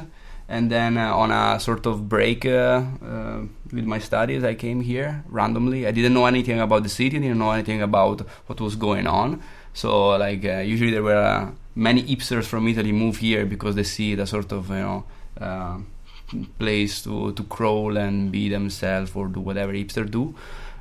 and 0.48 0.70
then 0.70 0.96
uh, 0.96 1.14
on 1.14 1.30
a 1.30 1.58
sort 1.60 1.84
of 1.84 2.08
break 2.08 2.46
uh, 2.46 2.82
uh, 3.04 3.40
with 3.72 3.84
my 3.84 3.98
studies, 3.98 4.44
I 4.44 4.54
came 4.54 4.80
here 4.80 5.24
randomly. 5.28 5.86
I 5.86 5.90
didn't 5.90 6.14
know 6.14 6.26
anything 6.26 6.60
about 6.60 6.84
the 6.84 6.88
city. 6.88 7.18
Didn't 7.18 7.38
know 7.38 7.50
anything 7.50 7.82
about 7.82 8.20
what 8.46 8.60
was 8.60 8.76
going 8.76 9.06
on. 9.06 9.42
So, 9.74 10.10
like, 10.16 10.44
uh, 10.44 10.58
usually 10.58 10.92
there 10.92 11.02
were 11.02 11.52
many 11.74 12.02
hipsters 12.02 12.44
from 12.44 12.66
Italy 12.68 12.92
move 12.92 13.18
here 13.18 13.44
because 13.44 13.74
they 13.74 13.82
see 13.82 14.18
as 14.18 14.30
sort 14.30 14.52
of, 14.52 14.70
you 14.70 14.76
know, 14.76 15.04
place 16.58 17.02
to, 17.02 17.32
to 17.32 17.42
crawl 17.44 17.96
and 17.96 18.30
be 18.30 18.48
themselves 18.48 19.12
or 19.14 19.28
do 19.28 19.40
whatever 19.40 19.72
hipster 19.72 20.10
do. 20.10 20.34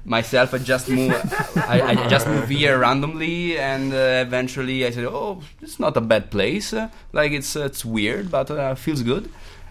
Myself, 0.08 0.54
I 0.54 0.60
just 0.60 0.88
moved. 0.88 1.14
I, 1.58 1.82
I 1.82 2.08
just 2.08 2.28
moved 2.28 2.48
here 2.50 2.80
randomly, 2.80 3.60
and 3.60 3.92
uh, 3.92 4.24
eventually 4.26 4.86
I 4.86 4.92
said, 4.92 5.04
"Oh, 5.04 5.44
it's 5.62 5.80
not 5.80 5.98
a 5.98 6.02
bad 6.02 6.32
place. 6.32 6.72
Uh, 6.72 6.88
like 7.12 7.34
it's 7.34 7.56
it's 7.58 7.84
weird, 7.84 8.32
but 8.32 8.50
uh, 8.50 8.76
feels 8.76 9.04
good." 9.04 9.30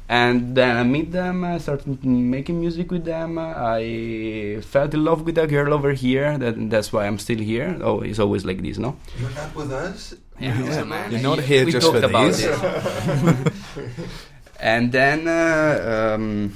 And 0.09 0.55
then 0.55 0.77
I 0.77 0.85
meet 0.85 1.11
them. 1.11 1.43
I 1.43 1.59
started 1.59 2.05
making 2.05 2.61
music 2.61 2.93
with 2.93 3.05
them. 3.05 3.39
I 3.39 4.61
fell 4.63 4.89
in 4.89 5.05
love 5.05 5.23
with 5.23 5.37
a 5.39 5.47
girl 5.49 5.75
over 5.75 5.93
here. 5.93 6.39
That, 6.39 6.71
that's 6.71 6.93
why 6.93 7.07
I'm 7.07 7.19
still 7.19 7.39
here. 7.39 7.77
Oh, 7.83 8.01
it's 8.03 8.21
always 8.21 8.45
like 8.45 8.63
this, 8.63 8.79
no? 8.79 8.97
You're 9.19 9.31
not 9.31 9.55
with 9.57 9.73
us. 9.73 10.15
Yeah, 10.39 10.85
man. 10.85 11.11
You're 11.11 11.23
not 11.23 11.41
here 11.41 11.65
we 11.65 11.73
just 11.73 11.87
talked 11.87 11.99
for 11.99 12.07
about 12.07 12.35
these. 12.35 12.45
it. 12.45 13.99
and 14.61 14.93
then 14.93 15.27
uh, 15.27 16.15
um, 16.15 16.55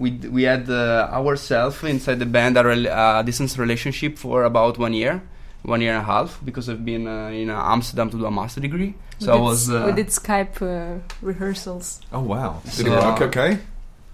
we 0.00 0.08
we 0.36 0.42
had 0.52 0.64
uh, 0.68 1.08
ourselves 1.20 1.76
inside 1.84 2.18
the 2.18 2.26
band 2.36 2.56
a, 2.56 2.64
rel- 2.64 2.86
a 2.88 3.22
distance 3.24 3.52
relationship 3.64 4.18
for 4.18 4.42
about 4.44 4.78
one 4.78 4.94
year, 4.94 5.14
one 5.62 5.80
year 5.84 5.92
and 5.94 6.02
a 6.02 6.06
half, 6.12 6.40
because 6.44 6.68
I've 6.70 6.84
been 6.84 7.06
uh, 7.06 7.28
in 7.40 7.48
uh, 7.50 7.72
Amsterdam 7.74 8.08
to 8.10 8.16
do 8.16 8.26
a 8.26 8.30
master 8.30 8.60
degree. 8.60 8.94
So 9.18 9.32
I 9.32 9.34
we 9.34 9.38
did, 9.40 9.44
was. 9.50 9.60
Uh, 9.70 9.84
we 9.88 9.92
did 10.00 10.08
Skype 10.08 10.56
uh, 10.62 10.98
rehearsals. 11.22 12.00
Oh 12.12 12.20
wow! 12.32 12.60
Did 12.64 12.72
So- 12.72 12.86
it 12.86 13.04
work 13.04 13.20
okay? 13.28 13.58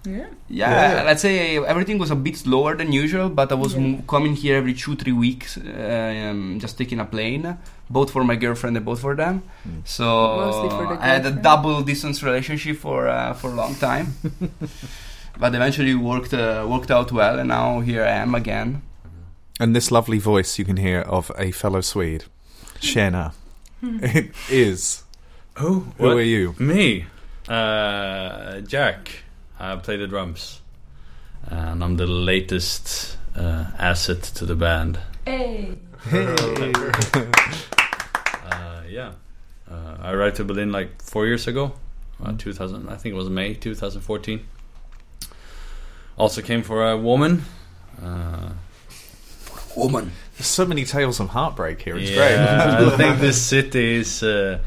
Yeah. 0.09 0.26
yeah, 0.49 0.71
Yeah. 0.99 1.02
let's 1.09 1.21
say 1.23 1.59
everything 1.73 1.99
was 1.99 2.11
a 2.12 2.14
bit 2.14 2.37
slower 2.37 2.76
than 2.76 2.93
usual, 3.05 3.28
but 3.28 3.50
I 3.50 3.57
was 3.57 3.73
Yeah. 3.75 3.81
mo- 3.83 4.02
coming 4.07 4.37
here 4.43 4.55
every 4.62 4.75
two, 4.83 4.95
three 4.95 5.16
weeks, 5.26 5.59
uh, 5.59 6.31
um, 6.31 6.61
just 6.62 6.78
taking 6.78 7.00
a 7.00 7.05
plane, 7.05 7.59
both 7.90 8.12
for 8.14 8.23
my 8.23 8.37
girlfriend 8.37 8.76
and 8.76 8.87
both 8.87 9.00
for 9.00 9.16
them. 9.16 9.43
Mm. 9.66 9.83
So 9.85 10.05
for 10.71 10.85
the 10.95 11.02
I 11.02 11.09
had 11.16 11.26
a 11.26 11.33
double 11.33 11.83
distance 11.83 12.23
relationship 12.23 12.76
for 12.87 13.09
uh, 13.09 13.35
for 13.40 13.49
a 13.50 13.55
long 13.62 13.75
time, 13.88 14.07
but 15.38 15.55
eventually 15.55 15.95
worked 15.95 16.33
uh, 16.35 16.66
worked 16.69 16.90
out 16.90 17.12
well, 17.12 17.38
and 17.38 17.49
now 17.49 17.81
here 17.81 18.02
I 18.05 18.11
am 18.23 18.35
again. 18.35 18.83
And 19.59 19.75
this 19.75 19.90
lovely 19.90 20.19
voice 20.19 20.59
you 20.59 20.64
can 20.64 20.76
hear 20.76 21.00
of 21.00 21.31
a 21.38 21.50
fellow 21.50 21.81
Swede, 21.81 22.25
Shena, 22.81 23.33
it 23.83 24.33
is. 24.50 25.05
Who? 25.59 25.87
Who 25.99 26.09
are 26.19 26.21
you? 26.21 26.55
Me, 26.59 27.07
uh, 27.49 28.61
Jack. 28.61 29.23
I 29.59 29.75
play 29.76 29.97
the 29.97 30.07
drums, 30.07 30.61
and 31.47 31.83
I'm 31.83 31.97
the 31.97 32.07
latest 32.07 33.16
uh, 33.35 33.64
asset 33.78 34.23
to 34.23 34.45
the 34.47 34.55
band. 34.55 34.99
Hey. 35.25 35.78
Uh, 38.49 38.83
yeah, 38.88 39.12
uh, 39.71 39.97
I 40.00 40.12
arrived 40.12 40.37
to 40.37 40.45
Berlin 40.45 40.71
like 40.71 41.02
four 41.02 41.26
years 41.26 41.47
ago, 41.49 41.73
uh, 42.25 42.33
2000. 42.38 42.88
I 42.88 42.97
think 42.97 43.12
it 43.14 43.16
was 43.16 43.28
May 43.28 43.55
2014. 43.55 44.40
Also 46.16 46.42
came 46.42 46.62
for 46.62 46.88
a 46.88 46.96
woman. 46.96 47.44
Uh, 48.02 48.50
woman. 49.76 50.12
There's 50.37 50.46
so 50.46 50.66
many 50.66 50.85
tales 50.85 51.20
of 51.20 51.28
heartbreak 51.28 51.82
here. 51.82 51.96
It's 51.96 52.11
Yeah, 52.11 52.78
great. 52.78 52.92
I 52.92 52.96
think 52.96 53.20
this 53.20 53.40
city 53.40 53.96
is. 53.96 54.23
Uh, 54.23 54.58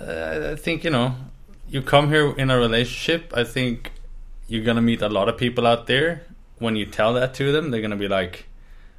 uh, 0.00 0.50
I 0.52 0.56
think 0.56 0.84
you 0.84 0.90
know, 0.90 1.14
you 1.68 1.82
come 1.82 2.08
here 2.08 2.32
in 2.36 2.50
a 2.50 2.56
relationship. 2.56 3.32
I 3.36 3.44
think 3.44 3.92
you're 4.48 4.64
gonna 4.64 4.82
meet 4.82 5.02
a 5.02 5.08
lot 5.08 5.28
of 5.28 5.36
people 5.36 5.66
out 5.66 5.86
there. 5.86 6.22
When 6.58 6.76
you 6.76 6.86
tell 6.86 7.14
that 7.14 7.34
to 7.34 7.52
them, 7.52 7.70
they're 7.70 7.82
gonna 7.82 7.96
be 7.96 8.08
like, 8.08 8.46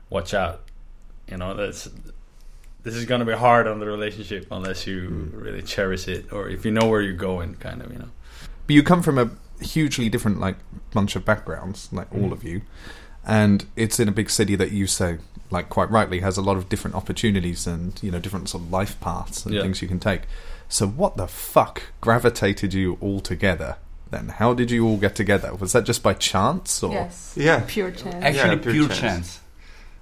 "Watch 0.09 0.33
out!" 0.33 0.61
You 1.29 1.37
know, 1.37 1.53
that's 1.53 1.89
this 2.83 2.95
is 2.95 3.05
gonna 3.05 3.25
be 3.25 3.33
hard 3.33 3.67
on 3.67 3.79
the 3.79 3.85
relationship 3.85 4.47
unless 4.51 4.85
you 4.85 5.31
really 5.33 5.61
cherish 5.61 6.07
it 6.07 6.31
or 6.31 6.49
if 6.49 6.65
you 6.65 6.71
know 6.71 6.87
where 6.87 7.01
you're 7.01 7.13
going, 7.13 7.55
kind 7.55 7.81
of. 7.81 7.91
You 7.91 7.99
know. 7.99 8.09
But 8.67 8.75
you 8.75 8.83
come 8.83 9.01
from 9.01 9.17
a 9.17 9.29
hugely 9.61 10.09
different 10.09 10.39
like 10.39 10.57
bunch 10.93 11.15
of 11.15 11.25
backgrounds, 11.25 11.89
like 11.91 12.11
all 12.13 12.29
mm. 12.29 12.31
of 12.31 12.43
you, 12.43 12.61
and 13.25 13.65
it's 13.75 13.99
in 13.99 14.07
a 14.07 14.11
big 14.11 14.29
city 14.29 14.55
that 14.55 14.71
you 14.71 14.87
say, 14.87 15.19
like 15.51 15.69
quite 15.69 15.89
rightly, 15.89 16.19
has 16.19 16.37
a 16.37 16.41
lot 16.41 16.57
of 16.57 16.69
different 16.69 16.95
opportunities 16.95 17.67
and 17.67 18.01
you 18.03 18.11
know 18.11 18.19
different 18.19 18.49
sort 18.49 18.63
of 18.63 18.71
life 18.71 18.99
paths 18.99 19.45
and 19.45 19.55
Yeah. 19.55 19.61
things 19.61 19.81
you 19.81 19.87
can 19.87 19.99
take. 19.99 20.23
So 20.67 20.87
what 20.87 21.17
the 21.17 21.27
fuck 21.27 21.83
gravitated 22.01 22.73
you 22.73 22.97
all 23.01 23.19
together? 23.19 23.77
Then 24.11 24.29
how 24.29 24.53
did 24.53 24.71
you 24.71 24.85
all 24.87 24.97
get 24.97 25.15
together? 25.15 25.53
Was 25.55 25.73
that 25.73 25.83
just 25.83 26.03
by 26.03 26.13
chance 26.13 26.81
or? 26.83 26.91
Yes. 26.91 27.33
Yeah. 27.35 27.63
Pure 27.67 27.91
chance. 27.91 28.23
Actually, 28.23 28.57
pure 28.57 28.73
pure 28.73 28.87
chance. 28.87 28.99
chance. 28.99 29.39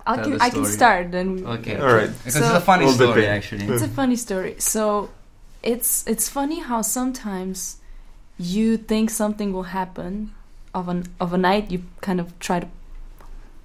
I 0.05 0.15
tell 0.15 0.23
can, 0.23 0.33
the 0.33 0.43
I 0.43 0.49
can 0.49 0.65
story. 0.65 0.73
start 0.73 1.11
then. 1.11 1.45
Okay. 1.45 1.77
All 1.77 1.93
right. 1.93 2.09
Because 2.09 2.33
So- 2.33 2.39
it's 2.39 2.49
a 2.49 2.61
funny 2.61 2.85
Little 2.85 3.07
story, 3.11 3.27
actually. 3.27 3.65
It's 3.65 3.83
a 3.83 3.87
funny 3.87 4.15
story. 4.17 4.55
So 4.59 5.09
it's 5.61 6.05
it's 6.07 6.27
funny 6.27 6.59
how 6.59 6.81
sometimes 6.81 7.77
you 8.43 8.77
think 8.77 9.09
something 9.09 9.53
will 9.53 9.63
happen 9.73 10.31
of 10.73 10.89
an 10.89 11.05
of 11.19 11.33
a 11.33 11.37
night 11.37 11.71
you 11.71 11.83
kind 12.01 12.19
of 12.19 12.37
try 12.39 12.59
to 12.59 12.67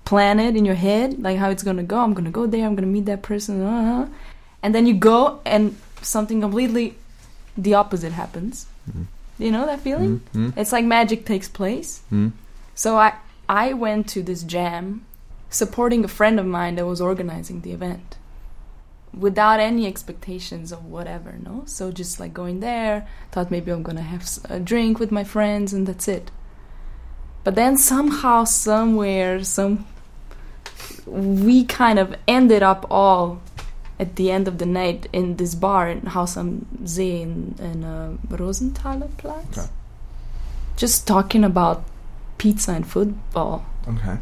plan 0.04 0.40
it 0.40 0.56
in 0.56 0.64
your 0.64 0.74
head 0.74 1.18
like 1.22 1.38
how 1.38 1.50
it's 1.50 1.62
gonna 1.62 1.82
go. 1.82 1.98
I'm 1.98 2.14
gonna 2.14 2.30
go 2.30 2.46
there 2.46 2.66
i'm 2.66 2.74
gonna 2.74 2.86
meet 2.86 3.06
that 3.06 3.22
person 3.22 3.62
uh 3.62 4.08
and 4.62 4.74
then 4.74 4.86
you 4.86 4.94
go 4.94 5.40
and 5.44 5.76
something 6.02 6.40
completely 6.40 6.96
the 7.56 7.74
opposite 7.74 8.12
happens. 8.12 8.66
Mhm. 8.90 9.06
you 9.38 9.50
know 9.50 9.66
that 9.66 9.80
feeling? 9.80 10.20
Mm, 10.34 10.50
mm, 10.50 10.52
it's 10.56 10.72
like 10.72 10.84
magic 10.84 11.24
takes 11.24 11.48
place. 11.48 12.00
Mm. 12.12 12.32
so 12.74 12.96
I 12.98 13.14
I 13.48 13.72
went 13.72 14.08
to 14.14 14.22
this 14.22 14.42
jam 14.42 15.04
supporting 15.50 16.04
a 16.04 16.08
friend 16.08 16.38
of 16.38 16.46
mine 16.46 16.74
that 16.76 16.86
was 16.86 17.00
organizing 17.00 17.62
the 17.62 17.72
event 17.72 18.17
without 19.12 19.60
any 19.60 19.86
expectations 19.86 20.72
of 20.72 20.84
whatever, 20.84 21.36
no? 21.42 21.62
So 21.66 21.90
just 21.92 22.20
like 22.20 22.32
going 22.34 22.60
there, 22.60 23.06
thought 23.32 23.50
maybe 23.50 23.70
I'm 23.70 23.82
to 23.96 24.02
have 24.02 24.28
a 24.48 24.58
drink 24.60 24.98
with 24.98 25.10
my 25.10 25.24
friends 25.24 25.72
and 25.72 25.86
that's 25.86 26.08
it. 26.08 26.30
But 27.44 27.54
then 27.54 27.76
somehow 27.76 28.44
somewhere 28.44 29.42
some 29.44 29.86
we 31.06 31.64
kind 31.64 31.98
of 31.98 32.14
ended 32.26 32.62
up 32.62 32.86
all 32.90 33.40
at 33.98 34.16
the 34.16 34.30
end 34.30 34.46
of 34.46 34.58
the 34.58 34.66
night 34.66 35.08
in 35.12 35.36
this 35.36 35.54
bar 35.54 35.88
in 35.88 36.06
Haus 36.06 36.36
am 36.36 36.66
See 36.86 37.22
in, 37.22 37.54
in 37.58 37.82
uh, 37.84 38.16
Rosenthaler 38.28 39.08
Platz. 39.16 39.58
Okay. 39.58 39.68
Just 40.76 41.06
talking 41.06 41.42
about 41.44 41.84
pizza 42.36 42.72
and 42.72 42.86
football. 42.86 43.64
Okay. 43.88 44.18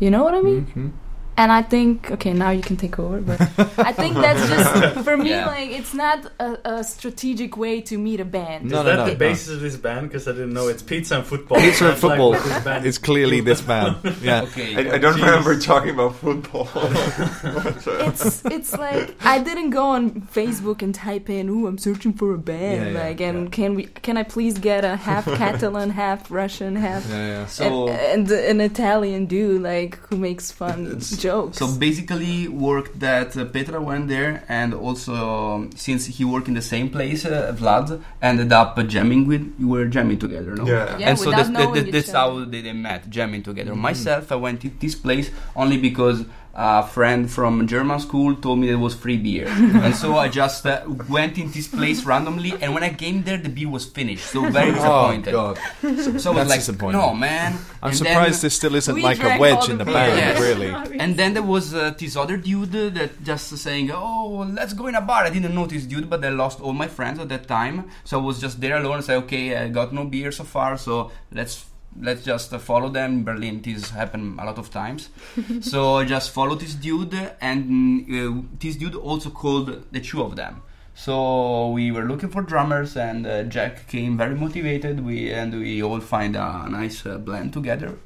You 0.00 0.10
know 0.10 0.24
what 0.24 0.34
I 0.34 0.40
mean? 0.42 0.66
Mhm. 0.74 0.92
And 1.38 1.52
I 1.52 1.62
think 1.62 2.10
okay, 2.12 2.32
now 2.32 2.50
you 2.50 2.62
can 2.62 2.76
take 2.76 2.98
over. 2.98 3.20
But 3.20 3.40
I 3.78 3.92
think 3.92 4.14
that's 4.14 4.48
just 4.48 4.98
for 5.04 5.16
me. 5.16 5.30
Yeah. 5.30 5.46
Like 5.46 5.70
it's 5.70 5.92
not 5.92 6.32
a, 6.40 6.76
a 6.76 6.84
strategic 6.84 7.56
way 7.56 7.82
to 7.82 7.98
meet 7.98 8.20
a 8.20 8.24
band. 8.24 8.64
No, 8.64 8.80
is 8.80 8.84
no, 8.84 8.84
that 8.84 8.96
no, 8.96 9.04
the 9.04 9.12
no. 9.12 9.18
basis 9.18 9.48
of 9.54 9.60
this 9.60 9.76
band? 9.76 10.08
Because 10.08 10.26
I 10.28 10.32
didn't 10.32 10.54
know 10.54 10.68
it's 10.68 10.82
pizza 10.82 11.16
and 11.16 11.26
football. 11.26 11.58
Pizza 11.58 11.84
and 11.84 11.92
That's 11.92 12.02
like 12.02 12.18
football. 12.18 12.62
band 12.64 12.86
It's 12.86 12.98
clearly 12.98 13.40
this 13.40 13.60
band. 13.60 13.96
Yeah. 14.22 14.42
Okay. 14.42 14.74
I, 14.76 14.94
I 14.94 14.98
don't 14.98 15.14
Jeez. 15.14 15.26
remember 15.26 15.60
talking 15.60 15.90
about 15.90 16.16
football. 16.16 16.68
It's 18.06 18.44
it's 18.46 18.76
like 18.76 19.14
I 19.24 19.38
didn't 19.38 19.70
go 19.70 19.84
on 19.90 20.22
Facebook 20.22 20.82
and 20.82 20.94
type 20.94 21.28
in, 21.28 21.48
"Ooh, 21.48 21.66
I'm 21.66 21.78
searching 21.78 22.12
for 22.12 22.34
a 22.34 22.38
band." 22.38 22.86
Yeah, 22.86 22.90
yeah, 22.92 23.04
like, 23.04 23.20
and 23.20 23.44
yeah. 23.44 23.50
can 23.50 23.74
we? 23.74 23.84
Can 23.86 24.16
I 24.16 24.22
please 24.22 24.58
get 24.58 24.84
a 24.84 24.96
half 24.96 25.24
Catalan, 25.24 25.90
half 25.90 26.30
Russian, 26.30 26.76
half 26.76 27.08
Yeah, 27.08 27.26
yeah. 27.26 27.46
So, 27.46 27.88
and, 27.88 28.30
and 28.30 28.30
an 28.30 28.60
Italian 28.60 29.26
dude 29.26 29.62
like 29.62 29.96
who 30.08 30.16
makes 30.16 30.50
fun 30.50 31.00
jokes? 31.26 31.58
so 31.58 31.66
basically 31.86 32.48
worked 32.48 32.94
that 33.00 33.36
uh, 33.36 33.44
Petra 33.54 33.80
went 33.80 34.08
there, 34.08 34.32
and 34.48 34.74
also 34.74 35.12
um, 35.14 35.70
since 35.86 36.06
he 36.16 36.24
worked 36.24 36.48
in 36.48 36.54
the 36.54 36.66
same 36.74 36.88
place, 36.96 37.24
uh, 37.24 37.54
Vlad 37.58 37.88
ended 38.22 38.52
up 38.52 38.78
uh, 38.78 38.82
jamming 38.94 39.26
with. 39.26 39.44
You 39.58 39.68
were 39.74 39.86
jamming 39.86 40.18
together, 40.18 40.54
no? 40.54 40.64
yeah. 40.66 40.98
Yeah, 40.98 41.08
and 41.10 41.18
so 41.18 41.30
that's, 41.30 41.50
that, 41.50 41.74
that, 41.74 41.92
that's 41.92 42.12
how 42.12 42.44
they, 42.44 42.60
they 42.62 42.72
met, 42.72 43.08
jamming 43.10 43.42
together. 43.42 43.72
Mhm. 43.72 43.86
Myself, 43.88 44.32
I 44.32 44.36
went 44.46 44.60
to 44.62 44.70
this 44.80 44.94
place 44.94 45.30
only 45.54 45.78
because 45.88 46.24
a 46.58 46.82
friend 46.86 47.30
from 47.30 47.66
German 47.66 48.00
school 48.00 48.34
told 48.34 48.58
me 48.58 48.66
there 48.66 48.78
was 48.78 48.94
free 48.94 49.18
beer, 49.18 49.46
and 49.84 49.94
so 49.94 50.16
I 50.16 50.28
just 50.28 50.64
uh, 50.64 50.80
went 51.06 51.36
in 51.36 51.50
this 51.52 51.68
place 51.68 52.02
randomly. 52.04 52.54
And 52.62 52.72
when 52.72 52.82
I 52.82 52.94
came 52.94 53.22
there, 53.24 53.36
the 53.36 53.50
beer 53.50 53.68
was 53.68 53.84
finished. 53.84 54.24
So 54.24 54.48
very 54.48 54.70
Oh 54.80 55.12
disappointed. 55.12 55.32
god. 55.32 55.58
So, 55.82 55.90
so 55.92 56.08
I 56.08 56.08
was 56.08 56.22
That's 56.24 56.48
like, 56.54 56.60
disappointing. 56.60 57.00
no 57.00 57.12
man. 57.14 57.52
I'm 57.82 57.88
And 57.90 57.96
surprised 57.98 58.36
then- 58.40 58.46
this 58.46 58.54
still 58.56 58.74
isn't 58.74 58.94
We 58.94 59.02
like 59.02 59.18
a 59.18 59.22
drank 59.28 59.40
wedge 59.42 59.54
all 59.58 59.70
in 59.70 59.76
the 59.78 59.84
the 59.84 59.90
beer. 59.92 59.94
band, 59.94 60.16
Yes. 60.16 60.40
really. 60.40 60.98
And 60.98 61.16
then 61.18 61.34
there 61.34 61.42
was 61.42 61.74
uh, 61.74 61.92
this 61.98 62.16
other 62.16 62.38
dude 62.38 62.74
uh, 62.74 62.88
that 62.98 63.22
just 63.22 63.52
saying, 63.58 63.90
"Oh, 63.92 64.46
let's 64.58 64.72
go 64.72 64.86
in 64.86 64.94
a 64.94 65.02
bar." 65.02 65.24
I 65.24 65.30
didn't 65.36 65.54
know 65.54 65.66
this 65.66 65.84
dude, 65.84 66.08
but 66.08 66.24
I 66.24 66.30
lost 66.30 66.60
all 66.64 66.72
my 66.72 66.88
friends 66.88 67.18
at 67.20 67.28
that 67.28 67.46
time, 67.46 67.90
so 68.04 68.18
I 68.18 68.22
was 68.22 68.40
just 68.40 68.60
there 68.62 68.76
alone. 68.80 68.96
and 68.96 69.04
say, 69.04 69.16
"Okay, 69.16 69.44
I 69.54 69.68
got 69.68 69.92
no 69.92 70.04
beer 70.06 70.32
so 70.32 70.44
far, 70.44 70.78
so 70.78 71.10
let's 71.30 71.66
let's 72.00 72.24
just 72.24 72.52
uh, 72.52 72.58
follow 72.58 72.88
them." 72.88 73.12
In 73.12 73.24
Berlin, 73.24 73.62
this 73.62 73.90
happened 73.90 74.38
a 74.40 74.44
lot 74.44 74.58
of 74.58 74.70
times, 74.70 75.08
so 75.60 75.96
I 75.96 76.04
just 76.04 76.30
followed 76.30 76.60
this 76.60 76.74
dude, 76.74 77.14
and 77.40 78.06
uh, 78.10 78.42
this 78.60 78.76
dude 78.76 78.94
also 78.94 79.30
called 79.30 79.84
the 79.92 80.00
two 80.00 80.22
of 80.22 80.36
them. 80.36 80.62
So 80.94 81.68
we 81.72 81.92
were 81.92 82.04
looking 82.04 82.30
for 82.30 82.40
drummers, 82.42 82.96
and 82.96 83.26
uh, 83.26 83.42
Jack 83.44 83.86
came 83.86 84.16
very 84.16 84.34
motivated. 84.34 85.04
We 85.04 85.30
and 85.30 85.52
we 85.60 85.82
all 85.82 86.00
find 86.00 86.34
a 86.36 86.66
nice 86.70 87.04
uh, 87.04 87.18
blend 87.18 87.52
together, 87.52 87.98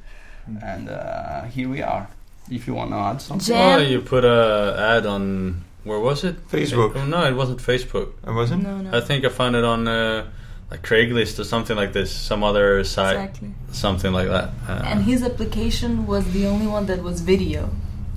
and 0.63 0.89
uh, 0.89 1.43
here 1.45 1.69
we 1.69 1.83
are. 1.83 2.09
If 2.51 2.67
you 2.67 2.75
want 2.75 2.91
to 2.91 2.97
add 2.97 3.23
something, 3.23 3.47
Jam- 3.55 3.79
Oh, 3.79 3.83
you 3.83 4.01
put 4.01 4.25
a 4.25 4.75
ad 4.97 5.07
on 5.07 5.63
where 5.85 6.01
was 6.01 6.25
it? 6.25 6.49
Facebook. 6.49 6.97
Oh, 6.97 7.05
no, 7.07 7.25
it 7.25 7.35
wasn't 7.37 7.61
Facebook. 7.61 8.09
I 8.25 8.33
wasn't. 8.33 8.65
no, 8.65 8.79
no, 8.79 8.91
I 8.97 9.01
think 9.01 9.25
I 9.25 9.29
found 9.29 9.55
it 9.55 9.63
on 9.65 9.87
uh, 9.87 10.27
like 10.71 10.83
Craigslist 10.83 11.39
or 11.39 11.45
something 11.45 11.77
like 11.77 11.93
this, 11.93 12.11
some 12.13 12.45
other 12.45 12.85
site, 12.85 13.17
exactly. 13.17 13.49
something 13.73 14.13
like 14.13 14.29
that. 14.29 14.51
Uh, 14.69 14.83
And 14.85 15.03
his 15.05 15.23
application 15.23 16.07
was 16.07 16.25
the 16.33 16.47
only 16.47 16.67
one 16.67 16.87
that 16.87 17.03
was 17.03 17.21
video. 17.23 17.71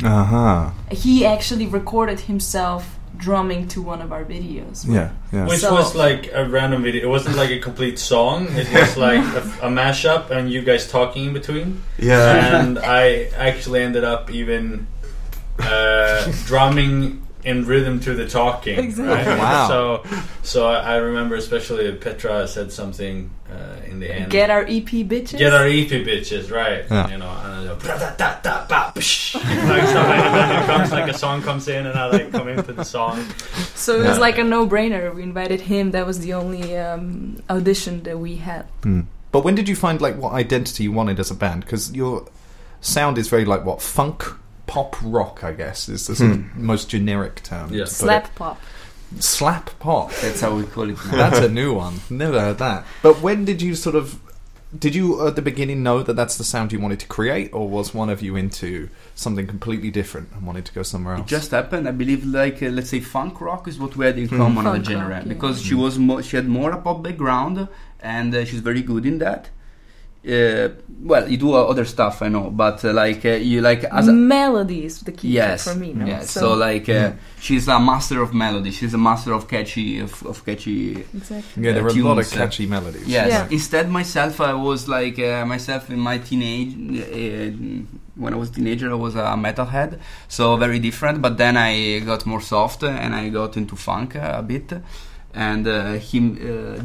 Uh 0.03 0.23
huh. 0.23 0.69
He 0.91 1.25
actually 1.25 1.65
recorded 1.67 2.19
himself 2.21 2.97
drumming 3.17 3.67
to 3.69 3.81
one 3.81 4.01
of 4.01 4.11
our 4.11 4.23
videos. 4.25 4.85
Yeah, 4.87 5.11
yeah. 5.31 5.47
which 5.47 5.59
So- 5.59 5.73
was 5.73 5.95
like 5.95 6.29
a 6.33 6.45
random 6.45 6.83
video. 6.83 7.03
It 7.03 7.09
wasn't 7.09 7.37
like 7.37 7.51
a 7.51 7.59
complete 7.59 7.97
song. 7.99 8.47
It 8.51 8.67
was 8.73 8.97
like 9.07 9.23
a, 9.23 9.41
a 9.67 9.69
mashup 9.69 10.29
and 10.29 10.51
you 10.51 10.61
guys 10.61 10.89
talking 10.91 11.25
in 11.25 11.33
between. 11.33 11.81
Yeah. 11.97 12.59
And 12.59 12.77
I 12.79 13.29
actually 13.37 13.81
ended 13.81 14.03
up 14.03 14.29
even 14.31 14.87
uh, 15.59 16.31
drumming 16.45 17.22
in 17.45 17.65
rhythm 17.65 17.99
to 18.01 18.13
the 18.13 18.27
talking. 18.27 18.79
Exactly. 18.79 19.13
right? 19.13 19.37
Wow. 19.37 19.67
So, 19.67 20.03
so 20.43 20.67
I 20.67 20.93
I 20.93 20.95
remember 20.97 21.35
especially 21.35 21.91
Petra 21.93 22.47
said 22.47 22.71
something 22.71 23.29
uh, 23.51 23.81
in 23.89 23.99
the 23.99 24.09
end. 24.13 24.31
Get 24.31 24.49
our 24.49 24.61
EP 24.63 24.89
bitches. 25.07 25.37
Get 25.37 25.53
our 25.53 25.65
EP 25.67 25.89
bitches, 26.07 26.51
right? 26.51 26.85
Yeah. 26.89 27.09
You 27.09 27.17
know, 27.17 27.29
and 27.29 27.53
I 27.53 27.63
go, 27.65 27.75
"Bra-da-da-da-ba, 27.75 28.93
like 28.95 29.03
stuff. 29.03 29.43
And 29.45 30.63
it 30.63 30.65
comes 30.65 30.91
like 30.91 31.09
a 31.09 31.17
song 31.17 31.41
comes 31.41 31.67
in, 31.67 31.85
and 31.85 31.97
I 31.97 32.05
like 32.07 32.31
come 32.31 32.47
into 32.47 32.73
the 32.73 32.83
song. 32.85 33.23
So 33.75 33.95
it 33.95 34.07
was 34.07 34.17
Yeah. 34.17 34.27
like 34.27 34.37
a 34.37 34.43
no-brainer. 34.43 35.13
We 35.13 35.23
invited 35.23 35.61
him. 35.61 35.91
That 35.91 36.05
was 36.05 36.19
the 36.19 36.33
only 36.33 36.77
um, 36.77 37.41
audition 37.49 38.03
that 38.03 38.17
we 38.19 38.37
had. 38.37 38.65
Hmm. 38.83 39.01
But 39.31 39.43
when 39.43 39.55
did 39.55 39.67
you 39.67 39.75
find 39.75 39.99
like 40.01 40.15
what 40.17 40.33
identity 40.33 40.83
you 40.83 40.91
wanted 40.91 41.19
as 41.19 41.31
a 41.31 41.35
band? 41.35 41.61
Because 41.65 41.91
your 41.93 42.25
sound 42.81 43.17
is 43.17 43.27
very 43.27 43.45
like 43.45 43.65
what 43.65 43.81
funk, 43.81 44.23
pop, 44.73 44.95
rock. 45.03 45.43
I 45.43 45.53
guess 45.53 45.87
is 45.89 46.07
the 46.07 46.15
sort 46.15 46.31
of 46.31 46.55
most 46.57 46.89
generic 46.89 47.35
term. 47.43 47.67
Yeah. 47.71 47.85
to 47.85 47.89
put 47.91 47.95
Slap 48.03 48.35
pop. 48.35 48.57
slap 49.19 49.65
pop. 49.79 50.11
that's 50.21 50.41
how 50.41 50.55
we 50.55 50.63
call 50.63 50.89
it. 50.89 50.97
Now. 51.05 51.29
That's 51.29 51.39
a 51.39 51.49
new 51.49 51.73
one. 51.73 51.95
Never 52.09 52.39
heard 52.39 52.57
that. 52.57 52.85
But 53.01 53.21
when 53.21 53.45
did 53.45 53.61
you 53.61 53.75
sort 53.75 53.95
of? 53.95 54.19
Did 54.85 54.95
you 54.95 55.27
at 55.27 55.35
the 55.35 55.43
beginning 55.43 55.83
know 55.83 56.01
that 56.01 56.15
that's 56.15 56.37
the 56.39 56.43
sound 56.43 56.71
you 56.71 56.79
wanted 56.79 56.99
to 57.01 57.05
create, 57.17 57.53
or 57.53 57.69
was 57.69 57.93
one 57.93 58.09
of 58.09 58.23
you 58.23 58.35
into 58.35 58.89
something 59.13 59.45
completely 59.45 59.91
different 59.91 60.31
and 60.33 60.47
wanted 60.47 60.65
to 60.65 60.73
go 60.73 60.81
somewhere 60.81 61.13
else? 61.13 61.27
It 61.27 61.35
just 61.39 61.51
happened. 61.51 61.87
I 61.87 61.91
believe, 61.91 62.25
like 62.25 62.63
uh, 62.63 62.69
let's 62.69 62.89
say, 62.89 62.99
funk 62.99 63.39
rock 63.39 63.67
is 63.67 63.77
what 63.77 63.95
we 63.95 64.07
had 64.07 64.17
in 64.17 64.27
common 64.29 64.63
Funk 64.63 64.81
as 64.81 64.87
a 64.87 64.91
genre 64.91 65.09
rock, 65.15 65.23
yeah. 65.25 65.33
because 65.33 65.61
she 65.61 65.75
was 65.75 65.99
mo- 65.99 66.21
she 66.23 66.37
had 66.37 66.47
more 66.47 66.71
a 66.71 66.81
pop 66.81 67.03
background 67.03 67.67
and 67.99 68.33
uh, 68.33 68.43
she's 68.45 68.61
very 68.61 68.81
good 68.81 69.05
in 69.05 69.19
that. 69.19 69.49
Uh, 70.25 70.69
well, 71.01 71.29
you 71.29 71.35
do 71.35 71.53
uh, 71.53 71.63
other 71.63 71.83
stuff, 71.83 72.21
I 72.21 72.29
know, 72.29 72.49
but 72.49 72.85
uh, 72.85 72.93
like 72.93 73.25
uh, 73.25 73.31
you 73.31 73.59
like 73.59 73.83
as 73.83 74.07
a, 74.07 74.13
melody 74.13 74.85
is 74.85 75.01
the 75.01 75.11
key 75.11 75.29
yes, 75.29 75.65
for 75.65 75.75
me. 75.75 75.91
No? 75.91 76.05
yes. 76.05 76.31
So, 76.31 76.53
like 76.53 76.87
uh, 76.87 77.11
she's 77.41 77.67
a 77.67 77.77
master 77.77 78.21
of 78.21 78.33
melody. 78.33 78.71
She's 78.71 78.93
a 78.93 78.97
master 78.97 79.33
of 79.33 79.49
catchy 79.49 79.99
of, 79.99 80.25
of 80.25 80.45
catchy 80.45 81.01
exactly. 81.13 81.63
Yeah, 81.63 81.73
there 81.73 81.83
uh, 81.83 81.93
are 81.93 81.99
a 81.99 82.03
lot 82.03 82.19
of 82.19 82.31
uh, 82.31 82.35
catchy 82.37 82.67
melodies. 82.67 83.05
Yes. 83.05 83.29
Yeah. 83.29 83.47
Instead, 83.51 83.89
myself, 83.89 84.39
I 84.39 84.53
was 84.53 84.87
like 84.87 85.19
uh, 85.19 85.45
myself 85.45 85.89
in 85.89 85.99
my 85.99 86.19
teenage. 86.19 86.73
Uh, 86.73 87.83
when 88.15 88.33
I 88.33 88.37
was 88.37 88.51
teenager, 88.51 88.91
I 88.91 88.95
was 88.95 89.15
a 89.15 89.35
metalhead, 89.35 89.99
so 90.29 90.55
very 90.55 90.79
different. 90.79 91.21
But 91.21 91.37
then 91.37 91.57
I 91.57 91.99
got 91.99 92.25
more 92.25 92.41
soft 92.41 92.83
and 92.83 93.13
I 93.13 93.27
got 93.27 93.57
into 93.57 93.75
funk 93.75 94.15
a 94.15 94.41
bit. 94.41 94.71
And 95.33 95.67
uh, 95.67 95.93
him, 95.93 96.35
uh, 96.35 96.79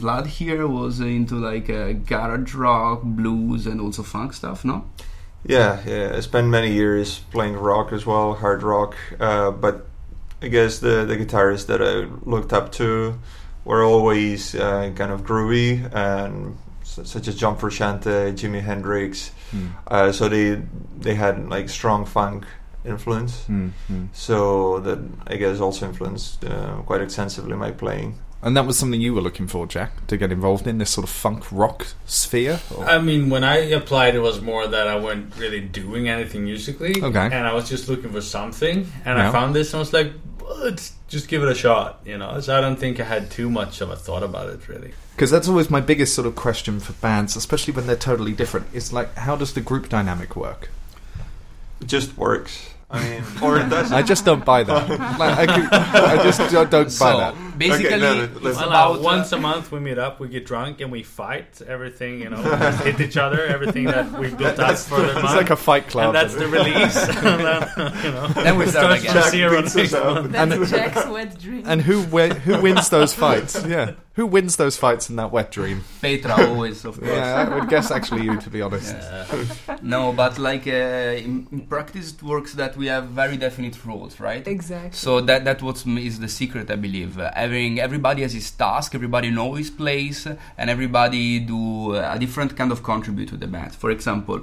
Vlad 0.00 0.26
here 0.26 0.66
was 0.66 0.98
into 1.00 1.36
like 1.36 1.70
uh, 1.70 1.92
garage 1.92 2.54
rock, 2.54 3.02
blues, 3.04 3.66
and 3.66 3.80
also 3.80 4.02
funk 4.02 4.32
stuff. 4.32 4.64
No. 4.64 4.84
Yeah, 5.44 5.80
yeah. 5.86 6.12
I 6.16 6.20
spent 6.20 6.48
many 6.48 6.72
years 6.72 7.20
playing 7.30 7.54
rock 7.54 7.92
as 7.92 8.04
well, 8.04 8.34
hard 8.34 8.62
rock. 8.62 8.96
Uh, 9.20 9.50
but 9.52 9.86
I 10.40 10.48
guess 10.48 10.80
the 10.80 11.04
the 11.04 11.16
guitarists 11.16 11.66
that 11.66 11.80
I 11.80 12.08
looked 12.28 12.52
up 12.52 12.72
to 12.72 13.18
were 13.64 13.84
always 13.84 14.54
uh, 14.54 14.90
kind 14.96 15.12
of 15.12 15.22
groovy 15.22 15.88
and 15.94 16.56
such 16.82 17.28
as 17.28 17.36
John 17.36 17.56
Frusciante, 17.56 18.32
Jimi 18.32 18.60
Hendrix. 18.60 19.30
Mm. 19.52 19.70
Uh, 19.86 20.12
so 20.12 20.28
they 20.28 20.60
they 20.98 21.14
had 21.14 21.48
like 21.48 21.68
strong 21.68 22.04
funk 22.04 22.44
influence. 22.84 23.44
Mm, 23.48 23.70
mm. 23.90 24.08
So 24.12 24.80
that 24.80 24.98
I 25.26 25.36
guess 25.36 25.60
also 25.60 25.86
influenced 25.86 26.44
uh, 26.44 26.76
quite 26.86 27.00
extensively 27.00 27.54
my 27.56 27.70
playing. 27.70 28.18
And 28.44 28.56
that 28.56 28.66
was 28.66 28.76
something 28.76 29.00
you 29.00 29.14
were 29.14 29.20
looking 29.20 29.46
for, 29.46 29.68
Jack, 29.68 30.04
to 30.08 30.16
get 30.16 30.32
involved 30.32 30.66
in 30.66 30.78
this 30.78 30.90
sort 30.90 31.04
of 31.04 31.10
funk 31.10 31.44
rock 31.52 31.86
sphere. 32.06 32.58
Or- 32.76 32.84
I 32.84 32.98
mean, 32.98 33.30
when 33.30 33.44
I 33.44 33.58
applied, 33.70 34.16
it 34.16 34.18
was 34.20 34.40
more 34.40 34.66
that 34.66 34.88
I 34.88 34.96
wasn't 34.96 35.36
really 35.36 35.60
doing 35.60 36.08
anything 36.08 36.44
musically. 36.44 37.00
Okay. 37.00 37.24
And 37.26 37.46
I 37.46 37.52
was 37.52 37.68
just 37.68 37.88
looking 37.88 38.10
for 38.10 38.20
something. 38.20 38.78
And 39.04 39.18
Yeah. 39.18 39.28
I 39.28 39.32
found 39.32 39.54
this 39.54 39.72
and 39.72 39.76
I 39.76 39.78
was 39.78 39.92
like, 39.92 40.12
let's 40.58 40.94
just 41.06 41.28
give 41.28 41.44
it 41.44 41.48
a 41.48 41.54
shot, 41.54 42.00
you 42.04 42.18
know? 42.18 42.40
So 42.40 42.58
I 42.58 42.60
don't 42.60 42.76
think 42.80 42.98
I 42.98 43.04
had 43.04 43.30
too 43.30 43.48
much 43.48 43.80
of 43.80 43.90
a 43.90 43.96
thought 43.96 44.24
about 44.24 44.48
it, 44.48 44.66
really. 44.66 44.92
Because 45.14 45.30
that's 45.30 45.46
always 45.46 45.70
my 45.70 45.80
biggest 45.80 46.12
sort 46.12 46.26
of 46.26 46.34
question 46.34 46.80
for 46.80 46.94
bands, 46.94 47.36
especially 47.36 47.74
when 47.74 47.86
they're 47.86 47.94
totally 47.94 48.32
different. 48.32 48.66
It's 48.72 48.92
like, 48.92 49.14
how 49.18 49.36
does 49.36 49.52
the 49.52 49.60
group 49.60 49.88
dynamic 49.88 50.34
work? 50.34 50.68
It 51.80 51.86
just 51.86 52.16
works. 52.16 52.71
I 52.92 53.02
mean, 53.08 53.24
or 53.42 53.58
it 53.58 53.68
doesn't. 53.70 53.96
I 53.96 54.02
just 54.02 54.24
don't 54.24 54.44
buy 54.44 54.62
that. 54.64 54.88
like, 55.18 55.38
I, 55.38 55.46
could- 55.46 55.72
I 55.72 56.22
just 56.22 56.38
don't, 56.52 56.70
don't 56.76 56.98
buy 56.98 57.12
that. 57.16 57.34
basically, 57.58 57.86
Okay, 57.86 57.98
no, 57.98 58.14
no, 58.26 58.48
it's 58.48 58.58
Well, 58.58 58.68
about 58.68 59.00
once 59.00 59.32
a 59.32 59.38
month 59.38 59.72
we 59.72 59.80
meet 59.80 59.98
up, 59.98 60.20
we 60.20 60.28
get 60.28 60.44
drunk, 60.44 60.80
and 60.82 60.92
we 60.92 61.02
fight 61.02 61.62
everything, 61.66 62.20
you 62.20 62.30
know, 62.30 62.42
just 62.42 62.82
hit 62.84 63.00
each 63.00 63.16
other, 63.16 63.46
everything 63.46 63.84
that 63.86 64.12
we 64.18 64.28
built 64.28 64.58
up 64.58 64.76
for 64.78 65.00
the 65.00 65.12
It's 65.12 65.22
month. 65.22 65.36
like 65.36 65.50
a 65.50 65.56
fight 65.56 65.88
club. 65.88 66.06
and 66.06 66.14
that's 66.14 66.34
the 66.34 66.46
release. 66.48 66.94
then, 67.22 68.04
you 68.04 68.10
know, 68.12 68.28
Then 68.28 68.58
we 68.58 68.66
start 68.66 69.00
starts 69.00 69.02
again. 69.02 69.12
from 69.12 69.22
Jack 69.22 69.30
zero 69.30 69.62
beats 69.62 69.74
next 69.74 69.92
us 69.94 70.00
up. 70.00 70.14
month. 70.14 70.32
That's 70.32 70.70
Jack's 70.70 71.06
wet 71.08 71.38
dream. 71.40 71.62
and 71.66 71.80
who 71.82 72.02
wi- 72.04 72.34
who 72.34 72.60
wins 72.60 72.88
those 72.90 73.14
fights? 73.14 73.64
Yeah, 73.66 73.92
who 74.14 74.26
wins 74.26 74.56
those 74.56 74.76
fights 74.76 75.08
in 75.08 75.16
that 75.16 75.30
wet 75.32 75.50
dream? 75.50 75.82
Petra 76.02 76.48
always, 76.48 76.84
of 76.84 76.98
course. 77.00 77.10
Yeah, 77.10 77.48
I 77.50 77.54
would 77.58 77.68
guess 77.70 77.90
actually 77.90 78.24
you, 78.24 78.38
to 78.40 78.50
be 78.50 78.60
honest. 78.60 78.94
Yeah. 78.94 79.78
No, 79.82 80.12
but 80.12 80.38
like 80.38 80.66
uh, 80.66 80.70
in, 81.24 81.46
in 81.52 81.60
practice, 81.66 82.12
it 82.12 82.22
works 82.22 82.52
that 82.54 82.76
we 82.76 82.81
have 82.86 83.08
very 83.08 83.36
definite 83.36 83.84
rules, 83.84 84.20
right? 84.20 84.46
exactly. 84.46 84.92
So 84.92 85.20
that 85.20 85.44
that 85.44 85.62
what 85.62 85.84
is 85.86 86.18
the 86.18 86.28
secret, 86.28 86.70
I 86.70 86.76
believe. 86.76 87.18
Uh, 87.18 87.30
having 87.34 87.80
everybody 87.80 88.22
has 88.22 88.32
his 88.32 88.50
task, 88.50 88.94
everybody 88.94 89.30
know 89.30 89.54
his 89.54 89.70
place, 89.70 90.26
and 90.26 90.70
everybody 90.70 91.40
do 91.40 91.94
uh, 91.94 92.12
a 92.14 92.18
different 92.18 92.56
kind 92.56 92.72
of 92.72 92.82
contribute 92.82 93.28
to 93.30 93.36
the 93.36 93.46
band. 93.46 93.74
For 93.74 93.90
example, 93.90 94.42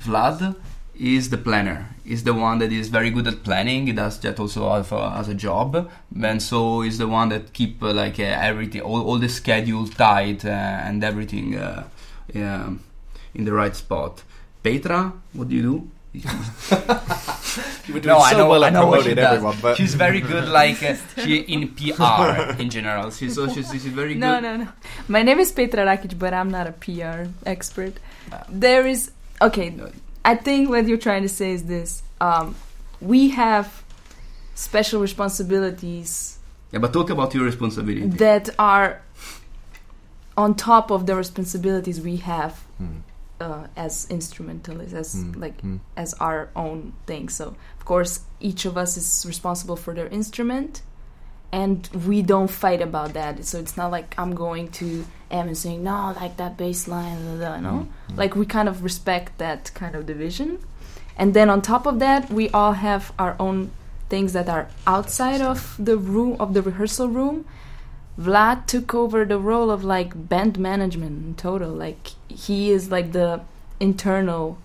Vlad 0.00 0.56
is 0.98 1.30
the 1.30 1.38
planner. 1.38 1.88
Is 2.04 2.24
the 2.24 2.34
one 2.34 2.58
that 2.58 2.72
is 2.72 2.88
very 2.88 3.10
good 3.10 3.26
at 3.26 3.42
planning. 3.42 3.86
He 3.86 3.92
does 3.92 4.18
that 4.20 4.38
also 4.38 4.70
as 4.72 5.28
a, 5.28 5.34
job, 5.34 5.90
and 6.22 6.42
so 6.42 6.82
is 6.82 6.98
the 6.98 7.08
one 7.08 7.30
that 7.30 7.52
keep 7.52 7.82
uh, 7.82 7.92
like 7.92 8.20
uh, 8.20 8.24
everything, 8.24 8.82
all, 8.82 9.02
all 9.02 9.18
the 9.18 9.28
schedule 9.28 9.86
tight 9.88 10.44
uh, 10.44 10.48
and 10.48 11.02
everything 11.02 11.56
uh, 11.56 11.84
um, 12.34 12.80
in 13.34 13.44
the 13.44 13.52
right 13.52 13.74
spot. 13.74 14.22
Petra, 14.62 15.12
what 15.32 15.48
do 15.48 15.56
you 15.56 15.62
do? 15.62 15.90
You 17.86 17.94
were 17.94 18.00
No, 18.00 18.18
I 18.20 18.32
know. 18.32 18.48
well 18.48 18.64
I 18.64 18.68
at 18.68 18.72
know 18.72 18.86
what 18.86 19.04
she 19.04 19.14
does. 19.14 19.32
everyone, 19.34 19.56
but 19.60 19.76
she's 19.76 19.94
very 19.94 20.20
good, 20.20 20.48
like 20.48 20.82
uh, 20.82 20.96
she 21.22 21.36
in 21.54 21.68
PR 21.68 22.58
in 22.58 22.70
general. 22.70 23.10
She's 23.10 23.34
so 23.34 23.46
she's, 23.48 23.70
she's 23.70 23.84
very 23.86 24.14
No, 24.14 24.34
good. 24.36 24.42
No, 24.42 24.56
no, 24.56 24.64
no. 24.64 24.70
My 25.08 25.22
name 25.22 25.38
is 25.40 25.52
Petra 25.52 25.84
Rakic, 25.84 26.18
but 26.18 26.32
I'm 26.32 26.50
not 26.50 26.66
a 26.66 26.72
PR 26.72 27.28
expert. 27.44 27.94
There 28.48 28.86
is 28.86 29.10
okay. 29.42 29.74
I 30.24 30.34
think 30.36 30.70
what 30.70 30.86
you're 30.88 30.96
trying 31.08 31.22
to 31.22 31.28
say 31.28 31.52
is 31.52 31.64
this: 31.64 32.02
um, 32.20 32.54
we 33.00 33.28
have 33.30 33.82
special 34.54 35.00
responsibilities 35.02 36.38
Yeah, 36.72 36.78
but 36.80 36.92
talk 36.92 37.10
about 37.10 37.34
your 37.34 37.44
responsibility. 37.44 38.06
that 38.24 38.48
are 38.58 39.02
on 40.36 40.54
top 40.54 40.90
of 40.90 41.06
the 41.06 41.14
responsibilities 41.14 42.00
we 42.00 42.16
have 42.16 42.52
Hmm. 42.78 42.98
Uh, 43.40 43.66
as 43.76 44.06
instrumentalists, 44.10 44.94
as 44.94 45.12
Hmm, 45.14 45.32
like 45.40 45.60
hmm. 45.60 45.76
as 45.96 46.14
our 46.14 46.50
own 46.54 46.92
thing. 47.06 47.28
So, 47.28 47.56
of 47.78 47.84
course, 47.84 48.20
each 48.40 48.64
of 48.64 48.76
us 48.76 48.96
is 48.96 49.24
responsible 49.26 49.76
for 49.76 49.94
their 49.94 50.08
instrument, 50.08 50.82
and 51.52 51.88
we 52.06 52.22
don't 52.22 52.50
fight 52.50 52.80
about 52.82 53.12
that. 53.14 53.44
So 53.44 53.58
it's 53.58 53.76
not 53.76 53.90
like 53.90 54.14
I'm 54.18 54.34
going 54.34 54.68
to 54.80 55.04
M 55.30 55.46
and 55.48 55.56
saying 55.58 55.82
no, 55.82 56.14
like 56.20 56.36
that 56.36 56.56
bass 56.56 56.86
line, 56.88 57.18
blah, 57.22 57.36
blah, 57.36 57.58
blah, 57.58 57.60
no. 57.60 57.88
Mm, 58.08 58.16
Like 58.16 58.36
we 58.36 58.46
kind 58.46 58.68
of 58.68 58.82
respect 58.82 59.38
that 59.38 59.72
kind 59.74 59.94
of 59.94 60.06
division, 60.06 60.58
and 61.16 61.34
then 61.34 61.50
on 61.50 61.60
top 61.62 61.86
of 61.86 61.98
that, 61.98 62.30
we 62.30 62.50
all 62.50 62.72
have 62.72 63.12
our 63.18 63.36
own 63.38 63.70
things 64.08 64.32
that 64.32 64.48
are 64.48 64.68
outside 64.86 65.40
of 65.40 65.74
the 65.78 65.96
room 65.96 66.36
of 66.38 66.54
the 66.54 66.62
rehearsal 66.62 67.08
room. 67.08 67.44
Vlad 68.18 68.66
took 68.66 68.94
over 68.94 69.24
the 69.24 69.38
role 69.38 69.70
of 69.70 69.82
like 69.84 70.12
band 70.28 70.58
management 70.58 71.24
in 71.26 71.34
total. 71.34 71.70
Like 71.70 72.10
he 72.28 72.70
is 72.70 72.90
like 72.90 73.12
the 73.12 73.40
internal 73.80 74.58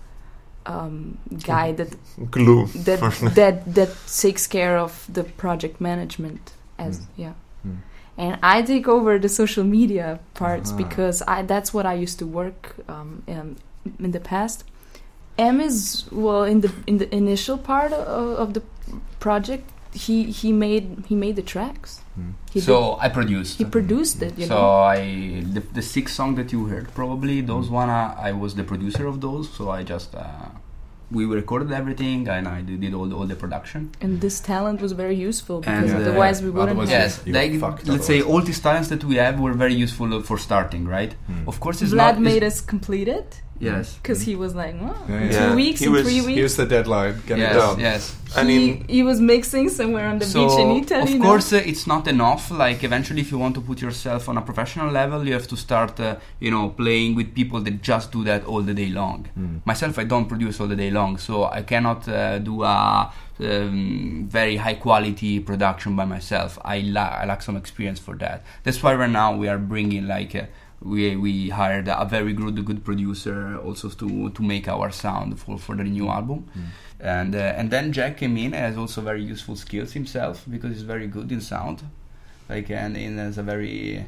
um, 0.66 1.18
guy 1.44 1.72
that 1.72 1.96
Glue. 2.30 2.66
that 2.66 3.00
that 3.34 3.74
that 3.74 3.88
takes 4.20 4.46
care 4.46 4.78
of 4.78 5.06
the 5.12 5.24
project 5.24 5.80
management 5.80 6.52
as 6.78 7.00
Mm. 7.00 7.06
yeah 7.16 7.32
Mm. 7.66 7.76
and 8.16 8.38
i 8.42 8.62
take 8.62 8.86
over 8.88 9.18
the 9.18 9.28
social 9.28 9.64
media 9.64 10.18
parts 10.34 10.70
Ah. 10.72 10.76
because 10.76 11.22
i 11.26 11.42
that's 11.42 11.74
what 11.74 11.86
i 11.86 11.94
used 12.04 12.18
to 12.18 12.26
work 12.26 12.74
um, 12.88 13.22
um, 13.28 13.56
in 13.98 14.10
the 14.12 14.20
past 14.20 14.64
m 15.38 15.60
is 15.60 16.04
well 16.12 16.44
in 16.44 16.60
the 16.60 16.70
in 16.86 16.98
the 16.98 17.08
initial 17.14 17.58
part 17.58 17.92
of, 17.92 18.38
of 18.42 18.54
the 18.54 18.62
project 19.18 19.64
he 19.92 20.30
he 20.30 20.52
made 20.52 21.04
he 21.08 21.14
made 21.14 21.36
the 21.36 21.42
tracks 21.42 22.00
Mm. 22.18 22.32
he 22.52 22.60
so 22.60 22.98
I 23.00 23.08
produced. 23.08 23.58
he 23.58 23.64
produced 23.64 24.20
it 24.22 24.36
you 24.38 24.46
so 24.46 24.54
know 24.54 24.70
I 24.96 25.42
the, 25.54 25.60
the 25.78 25.82
six 25.82 26.12
song 26.12 26.34
that 26.34 26.52
you 26.52 26.66
heard 26.66 26.86
probably 26.94 27.40
those 27.40 27.68
Mm. 27.68 27.72
one 27.82 27.90
uh, 27.90 28.14
I 28.28 28.32
was 28.32 28.54
the 28.54 28.64
producer 28.64 29.06
of 29.06 29.20
those. 29.20 29.48
So 29.56 29.70
I 29.70 29.82
just 29.84 30.14
uh, 30.14 30.48
we 31.12 31.24
recorded 31.24 31.70
everything 31.72 32.28
and 32.28 32.46
I 32.46 32.58
did 32.62 32.80
did 32.84 32.94
all 32.94 33.06
the, 33.10 33.16
all 33.16 33.26
the 33.26 33.38
production. 33.44 33.90
and 34.00 34.20
this 34.20 34.36
talent 34.40 34.80
was 34.84 34.92
very 34.92 35.16
useful 35.30 35.56
because 35.60 35.90
And, 35.90 35.98
uh, 35.98 36.00
otherwise 36.02 36.36
we 36.46 36.50
wouldn't 36.50 36.70
otherwise 36.78 36.90
Yes, 36.98 37.20
you 37.26 37.32
like, 37.38 37.52
were 37.62 37.92
let's 37.92 38.06
say 38.12 38.18
all 38.22 38.42
these 38.50 38.60
talents 38.66 38.88
that 38.92 39.02
we 39.10 39.16
have 39.24 39.34
were 39.46 39.54
very 39.64 39.74
useful 39.86 40.08
for 40.28 40.36
starting, 40.48 40.84
right? 40.96 41.12
Mm. 41.30 41.48
Of 41.52 41.56
course, 41.64 41.76
it's 41.82 41.92
Vlad 41.92 42.14
not. 42.18 42.20
made 42.30 42.44
us 42.50 42.56
complete 42.74 43.08
it 43.20 43.30
Yes. 43.60 43.94
because 44.02 44.22
he 44.22 44.34
was 44.36 44.54
like, 44.54 44.74
well, 44.80 44.96
Yeah, 45.08 45.14
yeah. 45.24 45.28
two 45.28 45.34
Yeah, 45.36 45.54
weeks, 45.54 45.80
he 45.80 45.86
in 45.86 45.92
was- 45.92 46.02
three 46.06 46.20
weeks. 46.26 46.38
Here's 46.38 46.56
the 46.56 46.66
deadline. 46.66 47.14
Get 47.26 47.38
yes, 47.38 47.52
it 47.54 47.58
done. 47.58 47.80
yes. 47.80 48.16
I 48.36 48.40
he, 48.44 48.46
mean- 48.46 48.84
he 48.88 49.02
was 49.02 49.20
mixing 49.20 49.68
somewhere 49.68 50.06
on 50.08 50.18
the 50.18 50.24
beach 50.24 50.58
in 50.64 50.70
Italy. 50.82 51.12
of 51.14 51.18
no? 51.20 51.24
course, 51.26 51.52
uh, 51.52 51.56
it's 51.70 51.86
not 51.86 52.06
enough. 52.08 52.50
Like 52.50 52.82
eventually, 52.84 53.20
if 53.20 53.30
you 53.32 53.38
want 53.38 53.54
to 53.56 53.60
put 53.60 53.82
yourself 53.82 54.28
on 54.30 54.36
a 54.38 54.42
professional 54.50 54.90
level, 54.90 55.26
you 55.26 55.34
have 55.34 55.46
to 55.48 55.56
start, 55.56 56.00
uh, 56.00 56.16
you 56.38 56.50
know, 56.50 56.70
playing 56.70 57.16
with 57.16 57.34
people 57.34 57.60
that 57.60 57.82
just 57.82 58.12
do 58.12 58.24
that 58.24 58.44
all 58.46 58.62
the 58.62 58.72
day 58.82 58.88
long. 58.88 59.28
Mm. 59.38 59.60
Myself, 59.66 59.98
I 59.98 60.04
don't 60.04 60.26
produce 60.26 60.58
all 60.60 60.68
the 60.68 60.76
day 60.76 60.90
long, 60.90 61.18
so 61.18 61.44
I 61.44 61.62
cannot 61.62 62.08
uh, 62.08 62.38
do 62.38 62.62
a 62.62 63.12
um, 63.40 64.26
very 64.28 64.56
high 64.56 64.74
quality 64.74 65.40
production 65.40 65.96
by 65.96 66.04
myself. 66.04 66.58
I, 66.64 66.80
la- 66.80 67.16
I 67.20 67.24
lack 67.26 67.42
some 67.42 67.56
experience 67.56 67.98
for 67.98 68.14
that. 68.16 68.44
That's 68.64 68.82
why 68.82 68.94
right 68.94 69.10
now 69.10 69.36
we 69.36 69.48
are 69.48 69.58
bringing 69.58 70.06
like. 70.06 70.34
Uh, 70.34 70.44
we, 70.82 71.16
we 71.16 71.50
hired 71.50 71.88
a 71.88 72.04
very 72.04 72.32
good 72.32 72.64
good 72.64 72.84
producer 72.84 73.58
also 73.58 73.88
to 73.90 74.30
to 74.30 74.42
make 74.42 74.68
our 74.68 74.90
sound 74.90 75.38
for, 75.38 75.58
for 75.58 75.76
the 75.76 75.84
new 75.84 76.08
album. 76.08 76.48
And 76.98 77.34
uh, 77.34 77.38
and 77.38 77.70
then 77.70 77.92
Jack 77.92 78.18
came 78.18 78.36
in 78.36 78.54
and 78.54 78.64
has 78.66 78.76
also 78.76 79.00
very 79.00 79.22
useful 79.22 79.56
skills 79.56 79.92
himself 79.92 80.44
because 80.50 80.72
he's 80.72 80.82
very 80.82 81.06
good 81.06 81.30
in 81.32 81.40
sound. 81.40 81.82
Like 82.48 82.70
and 82.70 82.96
in 82.96 83.18
has 83.18 83.38
a 83.38 83.42
very 83.42 84.06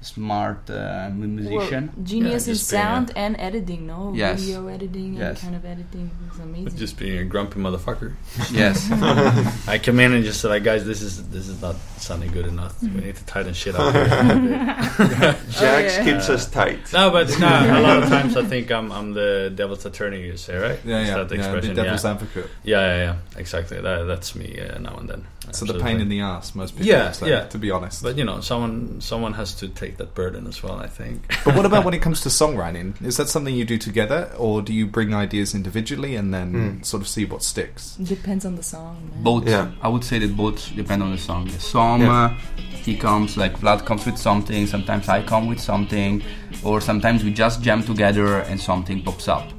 smart 0.00 0.70
uh, 0.70 1.10
musician. 1.12 1.90
Well, 1.96 2.04
genius 2.04 2.46
Yeah, 2.46 2.52
in 2.52 2.54
just 2.56 2.62
a- 2.72 2.76
sound 2.76 3.12
and 3.16 3.36
editing, 3.38 3.86
no? 3.86 4.12
Yes. 4.14 4.40
Video 4.40 4.68
editing 4.68 5.14
Yes. 5.14 5.42
and 5.42 5.52
kind 5.52 5.56
of 5.56 5.64
editing 5.64 6.10
is 6.32 6.38
amazing. 6.40 6.76
Just 6.78 6.96
being 6.98 7.18
a 7.18 7.24
grumpy 7.24 7.58
motherfucker. 7.60 8.14
yes. 8.52 8.88
I 9.68 9.78
come 9.78 9.98
in 10.00 10.12
and 10.12 10.24
just 10.24 10.40
say 10.40 10.48
like, 10.48 10.62
guys, 10.64 10.84
this 10.84 11.02
is 11.02 11.28
this 11.30 11.48
is 11.48 11.60
not 11.60 11.76
sounding 11.96 12.30
good 12.30 12.46
enough. 12.46 12.80
We 12.82 12.88
need 12.88 13.16
to 13.16 13.24
tighten 13.26 13.54
shit 13.54 13.74
up. 13.74 13.92
here 13.92 14.04
a 14.04 15.08
bit." 15.08 15.50
Jax 15.50 15.96
yeah. 15.98 16.04
keeps 16.04 16.28
us 16.30 16.48
tight. 16.50 16.92
no, 16.92 17.10
but 17.10 17.28
no, 17.38 17.46
a 17.48 17.80
lot 17.80 18.02
of 18.02 18.08
times 18.08 18.36
I 18.36 18.44
think 18.44 18.70
I'm 18.70 18.92
I'm 18.92 19.12
the 19.14 19.52
devil's 19.54 19.84
attorney. 19.84 20.22
You 20.22 20.36
say 20.36 20.56
right? 20.56 20.78
Yeah, 20.84 21.00
Is 21.02 21.08
yeah, 21.08 21.16
that 21.18 21.28
the 21.28 21.36
yeah, 21.36 21.60
the 21.60 21.74
devil's 21.74 22.04
yeah. 22.04 22.10
advocate. 22.10 22.50
yeah, 22.64 22.80
yeah, 22.80 23.02
yeah, 23.04 23.16
exactly. 23.40 23.80
That, 23.80 24.04
that's 24.04 24.34
me 24.34 24.60
uh, 24.60 24.78
now 24.78 24.96
and 24.96 25.08
then. 25.08 25.26
So 25.50 25.64
the 25.64 25.78
pain 25.80 26.00
in 26.00 26.10
the 26.10 26.20
ass, 26.20 26.54
most 26.54 26.72
people 26.72 26.86
Yeah, 26.86 27.06
would 27.06 27.14
say, 27.16 27.30
yeah. 27.30 27.46
to 27.46 27.58
be 27.58 27.70
honest. 27.70 28.02
But 28.02 28.18
you 28.18 28.24
know, 28.24 28.40
someone 28.42 29.00
someone 29.00 29.32
has 29.32 29.54
to 29.54 29.68
take 29.68 29.87
that 29.96 30.14
burden 30.14 30.46
as 30.46 30.62
well. 30.62 30.74
I 30.78 30.86
think. 30.86 31.34
But 31.44 31.56
what 31.56 31.64
about 31.66 31.84
when 31.84 31.94
it 31.94 32.02
comes 32.02 32.20
to 32.22 32.28
songwriting? 32.28 33.00
Is 33.02 33.16
that 33.16 33.28
something 33.28 33.54
you 33.54 33.64
do 33.64 33.78
together, 33.78 34.30
or 34.36 34.60
do 34.62 34.72
you 34.74 34.86
bring 34.86 35.14
ideas 35.14 35.54
individually 35.54 36.14
and 36.16 36.32
then 36.34 36.52
Hmm. 36.52 36.82
sort 36.82 37.00
of 37.02 37.08
see 37.08 37.24
what 37.24 37.42
sticks? 37.42 37.96
Depends 37.96 38.44
on 38.44 38.56
the 38.56 38.62
song, 38.62 39.08
man. 39.14 39.22
both. 39.22 39.48
Yeah. 39.48 39.70
I 39.80 39.88
would 39.88 40.04
say 40.04 40.18
that 40.18 40.36
both 40.36 40.74
depend 40.76 41.02
on 41.02 41.10
the 41.12 41.18
song. 41.18 41.48
Some 41.58 42.02
Yeah. 42.02 42.24
uh, 42.24 42.34
he 42.84 42.96
comes 42.96 43.36
like 43.36 43.58
Vlad 43.60 43.84
comes 43.84 44.06
with 44.06 44.18
something. 44.18 44.66
Sometimes 44.66 45.08
I 45.08 45.22
come 45.22 45.46
with 45.48 45.60
something, 45.60 46.22
or 46.64 46.80
sometimes 46.80 47.24
we 47.24 47.32
just 47.32 47.62
jam 47.62 47.82
together 47.82 48.40
and 48.40 48.60
something 48.60 49.02
pops 49.02 49.28
up. 49.28 49.50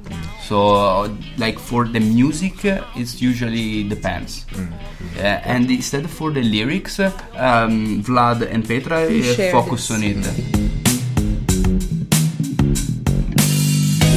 So 0.42 0.74
uh, 0.74 1.08
like 1.38 1.58
for 1.58 1.86
the 1.86 2.00
music, 2.00 2.64
uh, 2.64 2.84
it's 2.96 3.22
usually 3.22 3.84
depends. 3.84 4.46
Uh, 5.16 5.20
and 5.20 5.70
instead 5.70 6.10
for 6.10 6.32
the 6.32 6.42
lyrics, 6.42 6.98
um, 6.98 8.02
Vlad 8.02 8.42
and 8.50 8.66
Petra 8.66 9.04
uh, 9.04 9.22
share 9.22 9.52
focus 9.52 9.88
this. 9.88 9.96
on 9.96 10.02
it. 10.02 10.16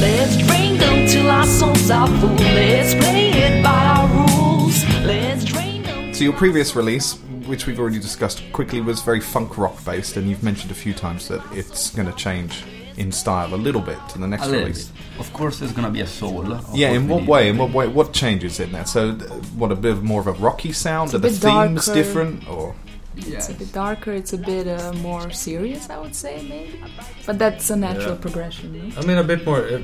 Let's 0.00 0.36
drink 0.36 0.82
until 0.82 1.30
our 1.30 1.46
souls 1.46 1.90
are 1.90 2.08
full. 2.18 2.30
Let's 2.30 2.94
play 2.94 3.30
it 3.30 3.62
by 3.62 3.84
our 3.94 4.08
rules. 4.08 4.84
Let's 5.04 5.44
drink 5.44 5.86
until 5.86 6.14
So 6.14 6.24
your 6.24 6.32
previous 6.32 6.74
release, 6.74 7.16
which 7.46 7.66
we've 7.66 7.78
already 7.78 7.98
discussed 7.98 8.42
quickly, 8.52 8.80
was 8.80 9.02
very 9.02 9.20
funk 9.20 9.58
rock 9.58 9.84
based, 9.84 10.16
and 10.16 10.28
you've 10.28 10.42
mentioned 10.42 10.70
a 10.70 10.74
few 10.74 10.94
times 10.94 11.28
that 11.28 11.42
it's 11.52 11.90
going 11.90 12.08
to 12.10 12.14
change 12.16 12.64
in 12.96 13.10
style 13.10 13.52
a 13.54 13.56
little 13.56 13.80
bit 13.80 13.98
to 14.08 14.18
the 14.18 14.26
next 14.26 14.46
release. 14.48 14.86
bit. 14.88 15.00
Of 15.20 15.32
course, 15.32 15.58
there's 15.58 15.72
gonna 15.72 15.90
be 15.90 16.00
a 16.00 16.06
soul. 16.06 16.44
Yeah, 16.72 16.90
in 16.92 17.08
what 17.08 17.24
way? 17.26 17.48
In 17.48 17.58
what 17.58 17.72
way? 17.72 17.88
What 17.88 18.12
changes 18.12 18.60
in 18.60 18.70
that? 18.72 18.88
So, 18.88 19.10
uh, 19.10 19.14
what 19.58 19.72
a 19.72 19.74
bit 19.76 19.92
of 19.92 20.04
more 20.04 20.20
of 20.20 20.28
a 20.28 20.32
rocky 20.32 20.72
sound? 20.72 21.08
It's 21.08 21.14
Are 21.14 21.18
the 21.18 21.30
themes 21.30 21.86
darker. 21.86 21.94
different? 22.00 22.48
Or 22.48 22.74
It's 23.16 23.48
a 23.48 23.54
bit 23.54 23.72
darker. 23.72 24.12
It's 24.12 24.32
a 24.32 24.38
bit 24.38 24.66
uh, 24.68 24.92
more 24.94 25.30
serious, 25.32 25.90
I 25.90 25.98
would 25.98 26.14
say, 26.14 26.44
maybe. 26.48 26.80
But 27.26 27.38
that's 27.40 27.68
a 27.70 27.76
natural 27.76 28.14
Yeah. 28.14 28.20
progression. 28.20 28.92
No? 28.94 29.00
I 29.00 29.04
mean, 29.04 29.18
a 29.18 29.24
bit 29.24 29.44
more. 29.44 29.58
Uh, 29.66 29.80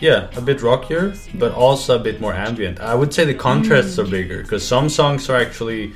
yeah, 0.00 0.28
a 0.36 0.40
bit 0.40 0.62
rockier, 0.62 1.14
but 1.34 1.52
also 1.52 1.96
a 1.96 1.98
bit 1.98 2.18
more 2.20 2.32
ambient. 2.32 2.80
I 2.80 2.94
would 2.94 3.12
say 3.12 3.24
the 3.26 3.34
contrasts 3.34 3.98
are 3.98 4.06
bigger 4.06 4.42
because 4.42 4.66
some 4.66 4.88
songs 4.88 5.28
are 5.28 5.36
actually 5.36 5.92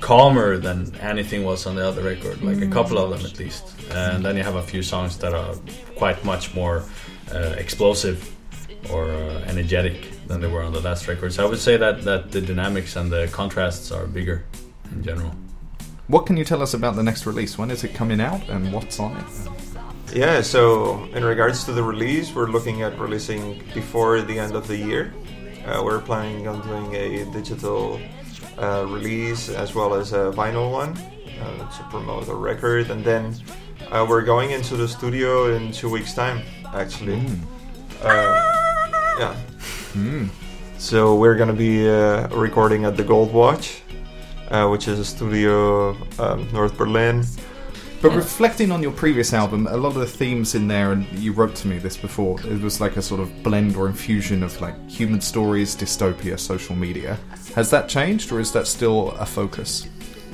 calmer 0.00 0.56
than 0.56 0.94
anything 0.96 1.44
was 1.44 1.66
on 1.66 1.76
the 1.76 1.86
other 1.86 2.02
record, 2.02 2.42
like 2.42 2.60
a 2.60 2.66
couple 2.68 2.98
of 2.98 3.10
them 3.10 3.24
at 3.24 3.38
least. 3.38 3.64
And 3.90 4.24
then 4.24 4.36
you 4.36 4.42
have 4.42 4.56
a 4.56 4.62
few 4.62 4.82
songs 4.82 5.18
that 5.18 5.34
are 5.34 5.54
quite 5.96 6.24
much 6.24 6.54
more 6.54 6.84
uh, 7.34 7.54
explosive 7.58 8.34
or 8.92 9.10
uh, 9.10 9.44
energetic 9.46 10.10
than 10.26 10.40
they 10.40 10.48
were 10.48 10.62
on 10.62 10.72
the 10.72 10.80
last 10.80 11.06
record. 11.08 11.32
So 11.32 11.46
I 11.46 11.48
would 11.50 11.58
say 11.58 11.76
that 11.76 12.02
that 12.02 12.30
the 12.32 12.40
dynamics 12.40 12.96
and 12.96 13.10
the 13.10 13.28
contrasts 13.32 13.92
are 13.92 14.06
bigger 14.06 14.44
in 14.92 15.02
general. 15.02 15.32
what 16.08 16.26
can 16.26 16.36
you 16.36 16.44
tell 16.44 16.60
us 16.60 16.74
about 16.74 16.96
the 16.96 17.02
next 17.02 17.24
release? 17.24 17.56
When 17.56 17.70
is 17.70 17.84
it 17.84 17.94
coming 17.94 18.20
out, 18.20 18.42
and 18.48 18.72
what's 18.72 18.98
on 18.98 19.16
it? 19.16 19.24
Yeah, 20.12 20.40
so 20.42 21.04
in 21.14 21.24
regards 21.24 21.64
to 21.66 21.72
the 21.72 21.84
release, 21.84 22.34
we're 22.34 22.50
looking 22.50 22.82
at 22.82 22.98
releasing 22.98 23.62
before 23.74 24.22
the 24.22 24.36
end 24.40 24.56
of 24.56 24.66
the 24.66 24.76
year. 24.76 25.14
Uh, 25.64 25.82
we're 25.84 26.00
planning 26.00 26.48
on 26.48 26.66
doing 26.66 26.94
a 26.96 27.24
digital 27.32 28.00
uh, 28.60 28.84
release 28.88 29.48
as 29.48 29.74
well 29.74 29.94
as 29.94 30.12
a 30.12 30.30
vinyl 30.36 30.70
one 30.70 30.96
uh, 31.40 31.76
to 31.76 31.82
promote 31.90 32.26
the 32.26 32.34
record, 32.34 32.90
and 32.90 33.02
then 33.04 33.34
uh, 33.90 34.06
we're 34.08 34.22
going 34.22 34.50
into 34.50 34.76
the 34.76 34.86
studio 34.86 35.54
in 35.56 35.72
two 35.72 35.88
weeks' 35.88 36.14
time. 36.14 36.42
Actually, 36.74 37.24
uh, 38.02 39.16
yeah. 39.18 39.34
So 40.78 41.16
we're 41.16 41.34
gonna 41.36 41.52
be 41.52 41.88
uh, 41.88 42.28
recording 42.28 42.84
at 42.84 42.96
the 42.96 43.04
Gold 43.04 43.32
Watch, 43.32 43.82
uh, 44.50 44.68
which 44.68 44.88
is 44.88 44.98
a 44.98 45.04
studio 45.04 45.96
um, 46.18 46.48
North 46.52 46.76
Berlin. 46.76 47.24
But 48.02 48.12
reflecting 48.12 48.72
on 48.72 48.82
your 48.82 48.92
previous 48.92 49.34
album, 49.34 49.66
a 49.66 49.76
lot 49.76 49.88
of 49.88 49.96
the 49.96 50.06
themes 50.06 50.54
in 50.54 50.68
there, 50.68 50.92
and 50.92 51.06
you 51.18 51.32
wrote 51.32 51.54
to 51.56 51.68
me 51.68 51.76
this 51.76 51.98
before, 51.98 52.40
it 52.40 52.62
was 52.62 52.80
like 52.80 52.96
a 52.96 53.02
sort 53.02 53.20
of 53.20 53.42
blend 53.42 53.76
or 53.76 53.88
infusion 53.88 54.42
of 54.42 54.58
like 54.60 54.74
human 54.88 55.20
stories, 55.20 55.76
dystopia, 55.76 56.38
social 56.38 56.74
media. 56.74 57.18
Has 57.54 57.68
that 57.70 57.90
changed, 57.90 58.32
or 58.32 58.40
is 58.40 58.52
that 58.52 58.66
still 58.66 59.10
a 59.12 59.26
focus? 59.26 59.86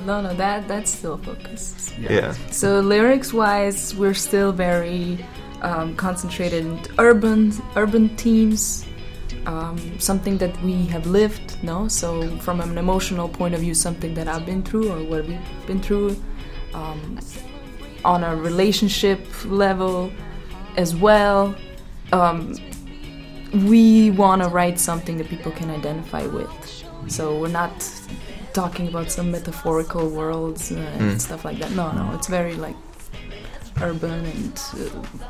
No, 0.05 0.21
no, 0.21 0.33
that 0.35 0.69
that's 0.69 0.93
still 0.93 1.15
a 1.15 1.19
focus. 1.19 1.93
yeah. 1.99 2.33
So 2.53 2.79
lyrics 2.79 3.33
wise, 3.33 3.95
we're 3.97 4.15
still 4.15 4.53
very 4.53 5.25
um, 5.63 5.97
concentrated 5.97 6.65
in 6.65 6.81
urban 6.99 7.53
urban 7.75 8.11
themes, 8.11 8.87
um, 9.47 9.99
something 9.99 10.39
that 10.39 10.55
we 10.63 10.87
have 10.87 11.07
lived. 11.07 11.61
No, 11.65 11.89
so 11.89 12.29
from 12.39 12.61
an 12.61 12.79
emotional 12.79 13.29
point 13.29 13.55
of 13.55 13.61
view, 13.61 13.75
something 13.75 14.15
that 14.15 14.29
I've 14.29 14.47
been 14.47 14.63
through 14.63 14.93
or 14.93 15.03
what 15.03 15.27
we've 15.27 15.67
been 15.67 15.81
through, 15.81 16.17
um, 16.75 17.19
on 18.07 18.25
a 18.25 18.37
relationship 18.37 19.21
level 19.45 20.13
as 20.77 20.95
well. 20.95 21.55
Um, 22.13 22.55
we 23.53 24.11
want 24.11 24.43
to 24.43 24.49
write 24.49 24.79
something 24.79 25.19
that 25.19 25.29
people 25.29 25.53
can 25.53 25.71
identify 25.71 26.27
with. 26.27 26.51
So 27.09 27.39
we're 27.41 27.57
not 27.63 27.77
talking 28.53 28.89
about 28.89 29.11
some 29.11 29.31
metaphorical 29.31 30.09
worlds 30.09 30.73
uh, 30.73 30.77
and 30.99 31.21
stuff 31.21 31.45
like 31.45 31.59
that. 31.59 31.71
No, 31.73 31.93
no, 31.93 32.15
it's 32.15 32.27
very 32.27 32.55
like 32.55 32.77
urban 33.83 34.25
and 34.25 34.61
uh, 34.75 35.27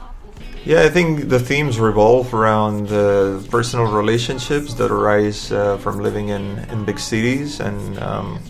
Yeah, 0.65 0.83
I 0.83 0.91
think 0.97 1.29
the 1.29 1.39
themes 1.39 1.79
revolve 1.79 2.33
around 2.35 2.91
uh, 2.91 3.41
personal 3.51 3.87
relationships 3.87 4.75
that 4.75 4.91
arise 4.91 5.53
uh, 5.53 5.79
from 5.79 6.01
living 6.01 6.29
in, 6.29 6.45
in 6.73 6.85
big 6.85 6.99
cities, 6.99 7.61
and 7.61 7.99
um, 7.99 8.41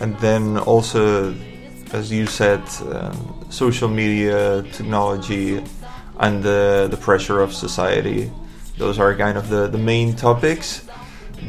and 0.00 0.18
then 0.18 0.58
also, 0.58 1.34
as 1.92 2.10
you 2.10 2.26
said, 2.26 2.62
um, 2.90 3.44
social 3.50 3.88
media, 3.88 4.62
technology, 4.72 5.62
and 6.18 6.42
the 6.42 6.88
the 6.90 6.96
pressure 6.96 7.40
of 7.40 7.52
society. 7.52 8.30
Those 8.78 8.98
are 8.98 9.14
kind 9.14 9.36
of 9.38 9.48
the, 9.48 9.68
the 9.68 9.78
main 9.78 10.14
topics 10.16 10.82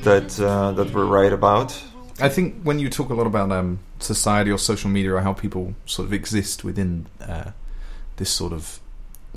that 0.04 0.40
uh, 0.40 0.72
that 0.74 0.94
we 0.94 1.02
write 1.02 1.34
about. 1.34 1.82
I 2.20 2.30
think 2.30 2.62
when 2.64 2.80
you 2.80 2.90
talk 2.90 3.10
a 3.10 3.14
lot 3.14 3.26
about 3.28 3.52
um, 3.52 3.80
society 4.00 4.52
or 4.52 4.58
social 4.60 4.90
media 4.90 5.14
or 5.16 5.22
how 5.22 5.34
people 5.34 5.74
sort 5.86 6.06
of 6.08 6.14
exist 6.14 6.64
within 6.64 7.08
uh, 7.22 7.52
this 8.18 8.30
sort 8.30 8.54
of 8.54 8.80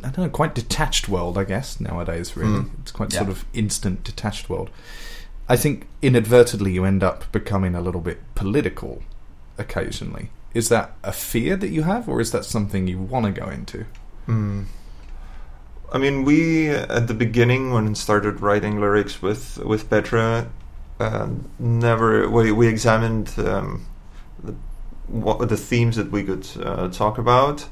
I 0.04 0.10
don't 0.10 0.18
know, 0.18 0.28
quite 0.28 0.54
detached 0.54 1.08
world, 1.08 1.38
I 1.38 1.44
guess 1.44 1.80
nowadays. 1.80 2.36
Really, 2.36 2.60
Mm. 2.64 2.70
it's 2.82 2.92
quite 2.92 3.12
Yeah. 3.12 3.20
sort 3.20 3.30
of 3.30 3.44
instant 3.54 4.04
detached 4.04 4.50
world. 4.50 4.68
I 5.48 5.56
think 5.56 5.86
inadvertently 6.02 6.72
you 6.72 6.84
end 6.84 7.02
up 7.02 7.30
becoming 7.32 7.74
a 7.74 7.80
little 7.80 8.00
bit 8.02 8.18
political 8.34 9.02
occasionally. 9.58 10.28
Is 10.56 10.70
that 10.70 10.92
a 11.02 11.12
fear 11.12 11.54
that 11.54 11.68
you 11.68 11.82
have, 11.82 12.08
or 12.08 12.18
is 12.18 12.30
that 12.32 12.46
something 12.46 12.88
you 12.88 12.98
want 12.98 13.26
to 13.26 13.32
go 13.42 13.46
into? 13.50 13.84
Hmm. 14.24 14.62
I 15.92 15.98
mean, 15.98 16.24
we 16.24 16.70
at 16.70 17.08
the 17.08 17.14
beginning 17.14 17.72
when 17.74 17.94
started 17.94 18.40
writing 18.40 18.80
lyrics 18.80 19.20
with 19.20 19.58
with 19.58 19.90
Petra, 19.90 20.48
um, 20.98 21.50
never 21.58 22.30
we 22.30 22.52
we 22.52 22.68
examined 22.68 23.34
um, 23.36 23.84
the, 24.42 24.54
what 25.08 25.38
were 25.38 25.44
the 25.44 25.58
themes 25.58 25.96
that 25.96 26.10
we 26.10 26.24
could 26.24 26.48
uh, 26.62 26.88
talk 26.88 27.18
about, 27.18 27.68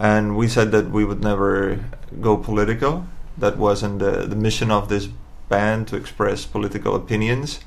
and 0.00 0.34
we 0.34 0.48
said 0.48 0.72
that 0.72 0.90
we 0.90 1.04
would 1.04 1.22
never 1.22 1.78
go 2.22 2.38
political. 2.38 3.06
That 3.36 3.58
wasn't 3.58 3.98
the 3.98 4.26
the 4.26 4.36
mission 4.36 4.70
of 4.70 4.88
this 4.88 5.08
band 5.50 5.88
to 5.88 5.96
express 5.96 6.46
political 6.46 6.96
opinions. 6.96 7.60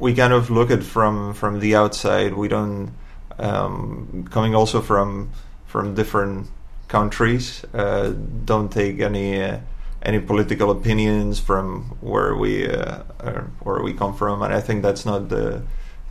We 0.00 0.14
kind 0.14 0.32
of 0.32 0.50
look 0.50 0.72
at 0.72 0.82
from 0.82 1.32
from 1.32 1.60
the 1.60 1.76
outside. 1.76 2.34
We 2.34 2.48
don't 2.48 2.92
um, 3.38 4.26
coming 4.30 4.54
also 4.54 4.80
from 4.80 5.30
from 5.66 5.94
different 5.94 6.46
countries. 6.88 7.64
Uh, 7.74 8.12
don't 8.44 8.70
take 8.70 9.00
any 9.00 9.42
uh, 9.42 9.58
any 10.02 10.20
political 10.20 10.70
opinions 10.70 11.40
from 11.40 11.96
where 12.00 12.34
we 12.36 12.68
uh, 12.68 13.02
are, 13.20 13.50
where 13.62 13.82
we 13.82 13.92
come 13.94 14.14
from, 14.14 14.42
and 14.42 14.52
I 14.54 14.60
think 14.60 14.82
that's 14.82 15.04
not 15.04 15.28
the 15.28 15.62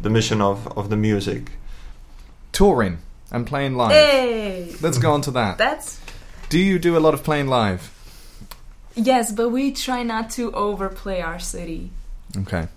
the 0.01 0.09
mission 0.09 0.41
of, 0.41 0.67
of 0.77 0.89
the 0.89 0.97
music. 0.97 1.51
Touring 2.51 2.97
and 3.31 3.47
playing 3.47 3.75
live. 3.75 3.91
hey, 3.91 4.75
Let's 4.81 4.97
go 4.97 5.13
on 5.13 5.21
to 5.21 5.31
that. 5.31 5.57
that's 5.57 5.99
Do 6.49 6.59
you 6.59 6.77
do 6.77 6.97
a 6.97 6.99
lot 6.99 7.13
of 7.13 7.23
playing 7.23 7.47
live? 7.47 7.89
yes, 8.95 9.31
but 9.31 9.49
we 9.49 9.71
try 9.71 10.03
not 10.03 10.29
to 10.31 10.51
overplay 10.53 11.21
our 11.21 11.39
city. 11.39 11.89
Okay. 12.35 12.67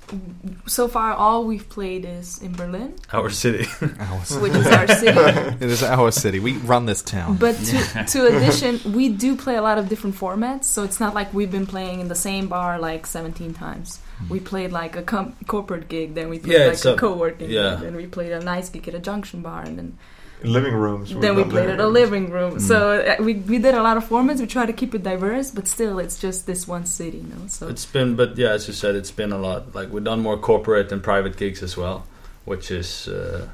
So 0.66 0.86
far, 0.86 1.14
all 1.14 1.44
we've 1.44 1.66
played 1.68 2.04
is 2.04 2.42
in 2.42 2.52
Berlin, 2.52 2.94
Our 3.12 3.30
city. 3.30 3.64
Our 3.98 4.24
city. 4.24 4.40
which 4.42 4.52
is 4.54 4.66
our 4.66 4.86
city. 4.86 5.18
it 5.64 5.70
is 5.70 5.82
our 5.82 6.10
city. 6.12 6.40
We 6.40 6.52
run 6.58 6.84
this 6.84 7.00
town. 7.00 7.36
But 7.38 7.56
to, 7.56 8.04
to 8.04 8.26
addition, 8.26 8.92
we 8.92 9.08
do 9.08 9.34
play 9.34 9.56
a 9.56 9.62
lot 9.62 9.78
of 9.78 9.88
different 9.88 10.14
formats, 10.16 10.64
so 10.64 10.82
it's 10.84 11.00
not 11.00 11.14
like 11.14 11.32
we've 11.32 11.50
been 11.50 11.66
playing 11.66 12.00
in 12.00 12.08
the 12.08 12.14
same 12.14 12.48
bar 12.48 12.78
like 12.78 13.06
17 13.06 13.54
times. 13.54 13.98
Hmm. 14.18 14.28
We 14.28 14.40
played 14.40 14.72
like 14.72 14.94
a 14.94 15.02
com- 15.02 15.34
corporate 15.46 15.88
gig, 15.88 16.14
then 16.14 16.28
we 16.28 16.38
played 16.38 16.58
Yeah, 16.58 16.66
like 16.66 16.84
a 16.84 16.92
a- 16.92 16.96
co-working 16.98 17.48
yeah. 17.50 17.70
gig, 17.76 17.80
then 17.80 17.96
we 17.96 18.06
played 18.06 18.32
a 18.32 18.40
nice 18.40 18.68
gig 18.68 18.86
at 18.88 18.94
a 18.94 18.98
junction 19.00 19.40
bar, 19.40 19.62
and 19.62 19.78
then 19.78 19.98
living 20.42 20.74
rooms. 20.74 21.10
then 21.10 21.34
we 21.34 21.42
done 21.42 21.50
played 21.50 21.70
at 21.70 21.80
a 21.80 21.86
living 21.88 22.30
room. 22.30 22.60
So 22.60 23.00
uh, 23.00 23.16
we 23.22 23.34
we 23.34 23.58
did 23.58 23.74
a 23.74 23.82
lot 23.82 23.96
of 23.96 24.08
formats. 24.08 24.40
We 24.40 24.46
try 24.46 24.66
to 24.66 24.72
keep 24.72 24.94
it 24.94 25.02
diverse, 25.02 25.50
but 25.50 25.66
still, 25.66 25.98
it's 25.98 26.18
just 26.18 26.46
this 26.46 26.68
one 26.68 26.86
city, 26.86 27.18
you 27.18 27.24
know. 27.24 27.46
So 27.48 27.68
It's 27.68 27.86
been, 27.86 28.16
but 28.16 28.36
yeah, 28.36 28.50
as 28.50 28.66
you 28.68 28.74
said, 28.74 28.94
it's 28.94 29.10
been 29.10 29.32
a 29.32 29.38
lot. 29.38 29.74
Like 29.74 29.90
we've 29.92 30.04
done 30.04 30.20
more 30.20 30.38
corporate 30.38 30.92
and 30.92 31.02
private 31.02 31.36
gigs 31.36 31.62
as 31.62 31.76
well, 31.76 32.04
which 32.44 32.70
is, 32.70 33.08
uh, 33.08 33.48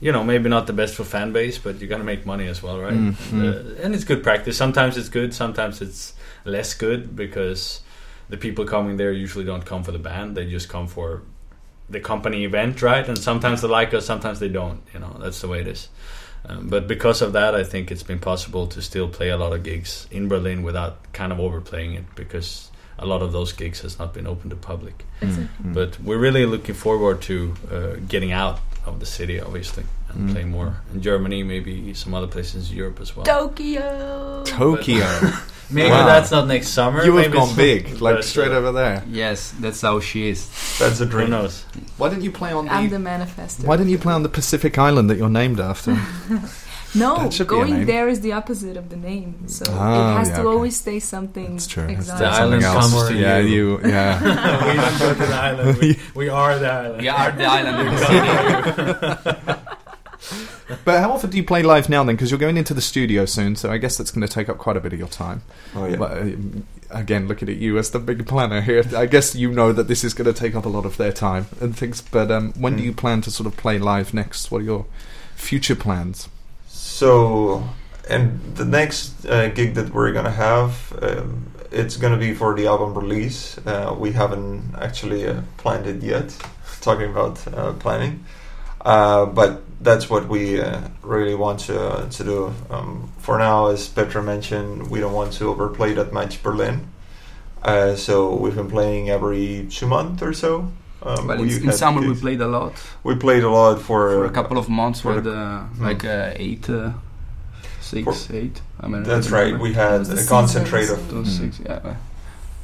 you 0.00 0.12
know, 0.12 0.22
maybe 0.22 0.48
not 0.48 0.66
the 0.66 0.72
best 0.72 0.94
for 0.94 1.04
fan 1.04 1.32
base, 1.32 1.58
but 1.58 1.80
you 1.80 1.86
gotta 1.88 2.04
make 2.04 2.24
money 2.26 2.46
as 2.48 2.62
well, 2.62 2.78
right? 2.78 2.94
Mm, 2.94 3.14
Uh, 3.32 3.82
and 3.82 3.94
it's 3.94 4.04
good 4.04 4.22
practice. 4.22 4.56
Sometimes 4.56 4.96
it's 4.96 5.08
good, 5.08 5.34
sometimes 5.34 5.80
it's 5.80 6.14
less 6.44 6.74
good 6.74 7.16
because 7.16 7.80
the 8.28 8.36
people 8.36 8.64
coming 8.64 8.96
there 8.98 9.12
usually 9.12 9.44
don't 9.44 9.64
come 9.64 9.82
for 9.82 9.92
the 9.92 9.98
band; 9.98 10.36
they 10.36 10.46
just 10.46 10.68
come 10.68 10.86
for 10.86 11.22
the 11.90 12.00
company 12.00 12.44
event, 12.44 12.82
right? 12.82 13.06
And 13.08 13.16
sometimes 13.18 13.62
they 13.62 13.68
like 13.68 13.94
us, 13.94 14.04
sometimes 14.06 14.38
they 14.40 14.48
don't. 14.48 14.80
You 14.92 15.00
know, 15.00 15.16
that's 15.20 15.40
the 15.40 15.48
way 15.48 15.60
it 15.60 15.66
is. 15.68 15.88
Um, 16.44 16.68
but 16.68 16.86
because 16.86 17.20
of 17.22 17.32
that, 17.32 17.54
I 17.54 17.64
think 17.64 17.90
it's 17.90 18.02
been 18.04 18.20
possible 18.20 18.66
to 18.68 18.80
still 18.80 19.08
play 19.08 19.30
a 19.30 19.36
lot 19.36 19.52
of 19.52 19.62
gigs 19.64 20.06
in 20.10 20.28
Berlin 20.28 20.62
without 20.62 21.12
kind 21.12 21.32
of 21.32 21.40
overplaying 21.40 21.94
it 21.94 22.04
because 22.14 22.70
a 22.98 23.06
lot 23.06 23.22
of 23.22 23.32
those 23.32 23.52
gigs 23.52 23.80
has 23.80 23.98
not 23.98 24.12
been 24.14 24.26
open 24.26 24.50
to 24.50 24.56
public. 24.56 25.04
it's 25.20 25.36
a- 25.36 25.48
Mm. 25.62 25.74
But 25.74 25.98
we're 26.00 26.18
really 26.18 26.46
looking 26.46 26.74
forward 26.76 27.20
to 27.22 27.54
uh, 27.72 27.96
getting 28.08 28.32
out 28.32 28.60
of 28.86 29.00
the 29.00 29.06
city, 29.06 29.40
obviously, 29.40 29.84
and 30.08 30.28
Mm. 30.28 30.32
playing 30.32 30.50
more 30.50 30.80
in 30.94 31.00
Germany, 31.02 31.42
maybe 31.42 31.92
some 31.94 32.14
other 32.14 32.26
places 32.28 32.70
in 32.70 32.76
Europe 32.76 33.00
as 33.00 33.16
well. 33.16 33.24
Tokyo. 33.26 34.42
Tokyo. 34.44 35.06
Maybe 35.70 35.90
Wow. 35.90 36.06
that's 36.06 36.30
not 36.30 36.46
next 36.46 36.68
summer. 36.68 37.04
you 37.04 37.14
have 37.16 37.26
maybe 37.26 37.34
gone 37.38 37.50
it's- 37.50 37.56
big, 37.56 38.00
like 38.06 38.16
but, 38.16 38.24
straight 38.24 38.52
uh, 38.52 38.56
over 38.56 38.72
there. 38.72 39.04
Yes, 39.10 39.52
that's 39.60 39.80
how 39.82 40.00
she 40.00 40.28
is. 40.30 40.48
That's 40.78 41.00
a 41.00 41.06
Who 41.06 41.26
knows? 41.28 41.64
Why 41.98 42.08
didn't 42.08 42.24
you 42.24 42.32
play 42.32 42.52
on 42.52 42.68
I'm 42.68 42.88
the? 42.88 42.96
the 42.96 43.04
manifester. 43.04 43.64
Why 43.66 43.76
didn't 43.76 43.90
you 43.90 43.98
play 43.98 44.14
on 44.14 44.22
the 44.22 44.28
Pacific 44.30 44.78
Island 44.78 45.10
that 45.10 45.18
you're 45.18 45.28
named 45.42 45.60
after? 45.60 45.96
No, 46.94 47.18
That 47.18 47.34
should 47.34 47.48
be 47.48 47.54
a 47.54 47.58
name. 47.58 47.68
going 47.74 47.86
there 47.86 48.08
is 48.08 48.22
the 48.22 48.32
opposite 48.32 48.78
of 48.78 48.88
the 48.88 48.96
name. 48.96 49.46
So 49.46 49.66
Ah, 49.68 50.14
it 50.14 50.18
has 50.20 50.28
yeah, 50.30 50.36
to 50.36 50.40
okay. 50.40 50.48
always 50.48 50.74
stay 50.80 51.00
something 51.00 51.50
That's 51.52 51.66
true. 51.66 51.82
It's 51.84 52.08
exotic. 52.08 52.18
The 52.18 52.32
something 52.32 52.42
island 52.44 52.62
else. 52.64 52.92
comes 52.94 53.08
to 53.08 53.14
yeah, 53.14 53.38
you. 53.40 53.78
you. 53.78 53.80
Yeah. 53.92 54.18
we 54.24 54.74
don't 54.80 54.98
go 54.98 55.08
to 55.12 55.26
the 55.26 55.34
island. 55.36 55.78
We, 55.82 55.98
we 56.14 56.28
are 56.30 56.58
the 56.58 56.66
island. 56.66 57.02
We 57.02 57.08
are 57.08 57.30
the 57.32 57.44
island 57.44 57.76
of 57.88 57.92
the 57.92 59.16
city. 59.44 59.60
But 60.84 61.00
how 61.00 61.12
often 61.12 61.30
do 61.30 61.36
you 61.36 61.44
play 61.44 61.62
live 61.62 61.88
now 61.88 62.04
then? 62.04 62.14
Because 62.16 62.30
you're 62.30 62.38
going 62.38 62.56
into 62.58 62.74
the 62.74 62.80
studio 62.82 63.24
soon, 63.24 63.56
so 63.56 63.70
I 63.70 63.78
guess 63.78 63.96
that's 63.96 64.10
going 64.10 64.26
to 64.26 64.32
take 64.32 64.48
up 64.48 64.58
quite 64.58 64.76
a 64.76 64.80
bit 64.80 64.92
of 64.92 64.98
your 64.98 65.08
time. 65.08 65.42
Oh 65.74 65.86
yeah. 65.86 65.96
But, 65.96 66.18
um, 66.18 66.66
again, 66.90 67.26
looking 67.28 67.48
at 67.48 67.56
you 67.56 67.78
as 67.78 67.90
the 67.90 67.98
big 67.98 68.26
planner 68.26 68.60
here, 68.60 68.84
I 68.96 69.06
guess 69.06 69.34
you 69.34 69.50
know 69.50 69.72
that 69.72 69.88
this 69.88 70.04
is 70.04 70.12
going 70.14 70.32
to 70.32 70.38
take 70.38 70.54
up 70.54 70.66
a 70.66 70.68
lot 70.68 70.84
of 70.84 70.96
their 70.98 71.12
time 71.12 71.46
and 71.60 71.76
things. 71.76 72.00
But 72.02 72.30
um, 72.30 72.52
when 72.54 72.76
do 72.76 72.82
Mm. 72.82 72.86
you 72.86 72.92
plan 72.92 73.20
to 73.22 73.30
sort 73.30 73.46
of 73.46 73.56
play 73.56 73.78
live 73.78 74.12
next? 74.12 74.50
What 74.50 74.60
are 74.62 74.64
your 74.64 74.86
future 75.36 75.74
plans? 75.76 76.28
So, 76.66 77.68
and 78.08 78.40
the 78.56 78.64
next 78.64 79.24
uh, 79.26 79.48
gig 79.48 79.74
that 79.74 79.92
we're 79.94 80.12
gonna 80.12 80.30
have, 80.30 80.92
um, 81.02 81.46
it's 81.70 81.96
gonna 81.96 82.16
be 82.16 82.34
for 82.34 82.54
the 82.54 82.66
album 82.66 82.94
release. 82.94 83.58
Uh, 83.66 83.94
we 83.98 84.12
haven't 84.12 84.74
actually 84.80 85.26
uh, 85.26 85.42
planned 85.58 85.86
it 85.86 86.02
yet. 86.02 86.36
Talking 86.80 87.10
about 87.10 87.46
uh, 87.54 87.72
planning, 87.74 88.24
uh, 88.84 89.26
but 89.26 89.62
that's 89.80 90.10
what 90.10 90.28
we 90.28 90.60
uh, 90.60 90.80
really 91.02 91.34
want 91.34 91.60
to 91.60 92.06
to 92.10 92.24
do. 92.24 92.52
Um, 92.70 93.12
for 93.18 93.38
now, 93.38 93.68
as 93.68 93.88
Petra 93.88 94.22
mentioned, 94.22 94.90
we 94.90 95.00
don't 95.00 95.12
want 95.14 95.32
to 95.34 95.44
overplay 95.48 95.94
that 95.94 96.12
much 96.12 96.42
Berlin. 96.42 96.88
Uh, 97.62 97.96
so 97.96 98.34
we've 98.34 98.54
been 98.54 98.70
playing 98.70 99.10
every 99.10 99.66
two 99.70 99.86
months 99.86 100.22
or 100.22 100.32
so. 100.32 100.70
Um, 101.02 101.26
But 101.26 101.38
we 101.38 101.56
in, 101.56 101.64
in 101.68 101.72
summer 101.72 102.00
we 102.00 102.14
played 102.14 102.40
a 102.40 102.46
lot 102.48 102.72
We 103.04 103.14
played 103.14 103.44
a 103.44 103.48
lot 103.50 103.80
for, 103.80 104.10
for 104.10 104.24
a 104.24 104.30
couple 104.30 104.58
of 104.58 104.68
months. 104.68 105.00
for 105.00 105.14
For 105.14 105.20
the- 105.20 105.30
the 105.78 105.84
like 105.84 106.04
uh, 106.04 106.32
eight, 106.36 106.68
uh, 106.70 106.90
six, 107.80 108.04
For- 108.26 108.36
eight. 108.36 108.60
I 108.80 108.86
mean, 108.88 109.02
That's 109.04 109.28
I 109.32 109.36
right. 109.36 109.42
remember. 109.52 109.62
We 109.64 109.74
had 109.74 110.00
a 110.10 110.24
concentrate 110.26 110.90
of 110.90 110.98
Mm. 111.10 111.26
six, 111.26 111.60
yeah. 111.64 111.94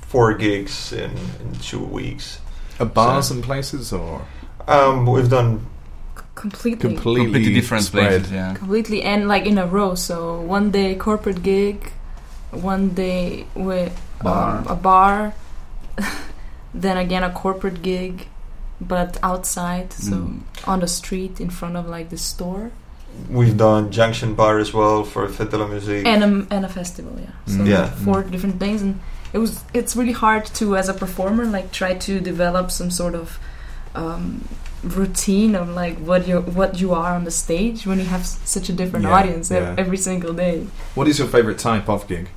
four 0.09 0.35
gigs 0.35 0.93
in, 0.93 1.11
in 1.41 1.53
two 1.63 1.85
weeks. 1.85 2.41
Uh, 2.81 2.85
bars 2.87 3.27
So- 3.29 3.35
and 3.35 3.43
places, 3.45 3.93
or 3.93 4.23
Um, 4.69 5.07
we've 5.07 5.29
done 5.31 5.61
completely. 6.35 6.81
completely, 6.89 7.25
Completely 7.25 7.55
different 7.55 7.85
spread? 7.85 8.09
places. 8.23 8.33
Yeah. 8.33 8.55
completely 8.55 9.03
and 9.03 9.29
like 9.29 9.47
in 9.47 9.57
a 9.59 9.67
row 9.67 9.95
so 9.95 10.41
one 10.41 10.71
day 10.71 10.95
corporate 10.95 11.43
gig 11.43 11.93
one 12.51 12.91
day 12.91 13.47
with 13.55 13.95
Bar. 14.23 14.59
um, 14.59 14.67
a 14.69 14.75
bar 14.77 15.35
then 16.75 16.97
again 16.97 17.23
a 17.23 17.31
corporate 17.31 17.83
gig 17.83 18.27
but 18.81 19.19
outside 19.23 19.93
so 19.93 20.13
Mm. 20.13 20.41
on 20.67 20.81
the 20.81 20.89
street 20.89 21.41
in 21.41 21.51
front 21.51 21.77
of 21.77 21.87
like 21.89 22.11
the 22.11 22.19
store 22.19 22.71
we've 23.31 23.57
done 23.57 23.93
Junction 23.93 24.35
Bar 24.35 24.59
as 24.59 24.73
well 24.75 25.05
for 25.05 25.29
Fête 25.29 25.51
de 25.51 25.57
la 25.59 25.67
Musique. 25.69 26.05
and 26.07 26.23
a, 26.25 26.55
and 26.55 26.65
a 26.65 26.69
festival 26.69 27.13
yeah 27.21 27.31
so 27.47 27.59
Mm. 27.61 27.67
Yeah. 27.69 27.87
four 28.05 28.23
different 28.25 28.59
things 28.59 28.83
and 28.83 29.01
it 29.33 29.39
was 29.39 29.63
it's 29.73 29.95
really 29.97 30.13
hard 30.25 30.45
to 30.59 30.77
as 30.77 30.89
a 30.89 30.95
performer 30.95 31.45
like 31.45 31.71
try 31.71 31.95
to 31.95 32.21
develop 32.21 32.71
some 32.71 32.91
sort 32.91 33.15
of 33.15 33.39
um, 33.95 34.47
routine 34.83 35.55
of 35.55 35.69
like 35.71 35.97
what 35.99 36.27
you 36.29 36.41
what 36.41 36.81
you 36.81 36.93
are 36.93 37.15
on 37.15 37.25
the 37.25 37.31
stage 37.31 37.87
when 37.87 37.99
you 37.99 38.05
have 38.05 38.27
such 38.27 38.69
a 38.69 38.73
different 38.73 39.05
Yeah, 39.07 39.13
audience 39.15 39.51
yeah. 39.51 39.75
every 39.79 39.97
single 39.97 40.33
day 40.35 40.67
What 40.95 41.09
is 41.09 41.19
your 41.19 41.29
favorite 41.29 41.59
type 41.59 41.89
of 41.89 42.07
gig? 42.09 42.29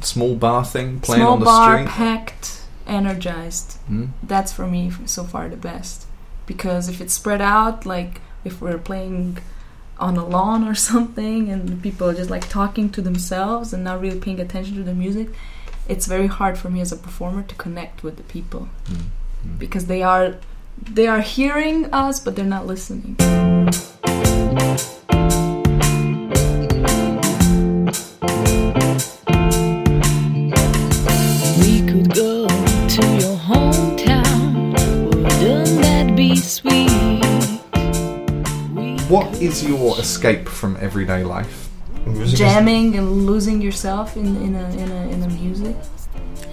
Small 0.00 0.36
bar 0.36 0.64
thing, 0.64 1.00
playing 1.00 1.22
small 1.22 1.32
on 1.34 1.40
the 1.40 1.44
bar 1.46 1.78
street. 1.78 1.88
packed 1.88 2.62
energized 2.86 3.76
Hmm? 3.86 4.06
that's 4.22 4.52
for 4.52 4.66
me 4.66 4.90
so 5.06 5.24
far 5.24 5.48
the 5.48 5.56
best 5.56 6.06
because 6.46 6.88
if 6.88 7.00
it's 7.00 7.14
spread 7.14 7.40
out 7.42 7.84
like 7.84 8.20
if 8.44 8.60
we're 8.62 8.78
playing 8.78 9.38
on 9.98 10.16
a 10.16 10.24
lawn 10.26 10.66
or 10.66 10.74
something 10.90 11.48
and 11.50 11.82
people 11.82 12.08
are 12.08 12.14
just 12.14 12.30
like 12.30 12.48
talking 12.48 12.88
to 12.90 13.00
themselves 13.02 13.72
and 13.72 13.82
not 13.84 14.00
really 14.00 14.20
paying 14.20 14.40
attention 14.40 14.76
to 14.76 14.82
the 14.82 14.94
music 14.94 15.28
it's 15.88 16.06
very 16.06 16.26
hard 16.28 16.56
for 16.58 16.68
me 16.70 16.80
as 16.80 16.92
a 16.92 16.96
performer 16.96 17.42
to 17.42 17.54
connect 17.56 18.02
with 18.02 18.16
the 18.18 18.22
people. 18.24 18.68
Hmm. 18.88 19.56
because 19.58 19.86
they 19.86 20.02
are 20.02 20.34
they 20.90 21.06
are 21.06 21.20
hearing 21.20 21.86
us 21.92 22.20
but 22.20 22.36
they're 22.36 22.44
not 22.44 22.66
listening 22.66 23.16
We 31.60 31.82
could 31.86 32.14
go 32.14 32.46
to 32.46 33.02
your 33.22 33.36
hometown. 33.36 34.72
Wouldn't 35.42 35.82
that 35.82 36.14
be 36.16 36.36
sweet? 36.36 36.90
We 38.74 38.98
What 39.08 39.42
is 39.42 39.64
your 39.66 39.98
escape 39.98 40.48
from 40.48 40.76
everyday 40.80 41.24
life? 41.24 41.68
Music 42.06 42.38
jamming 42.38 42.96
and 42.96 43.26
losing 43.26 43.60
yourself 43.60 44.16
in 44.16 44.36
in 44.36 44.54
a 44.54 44.68
in 44.70 44.90
a 44.90 45.08
in 45.14 45.22
a 45.22 45.28
music 45.28 45.76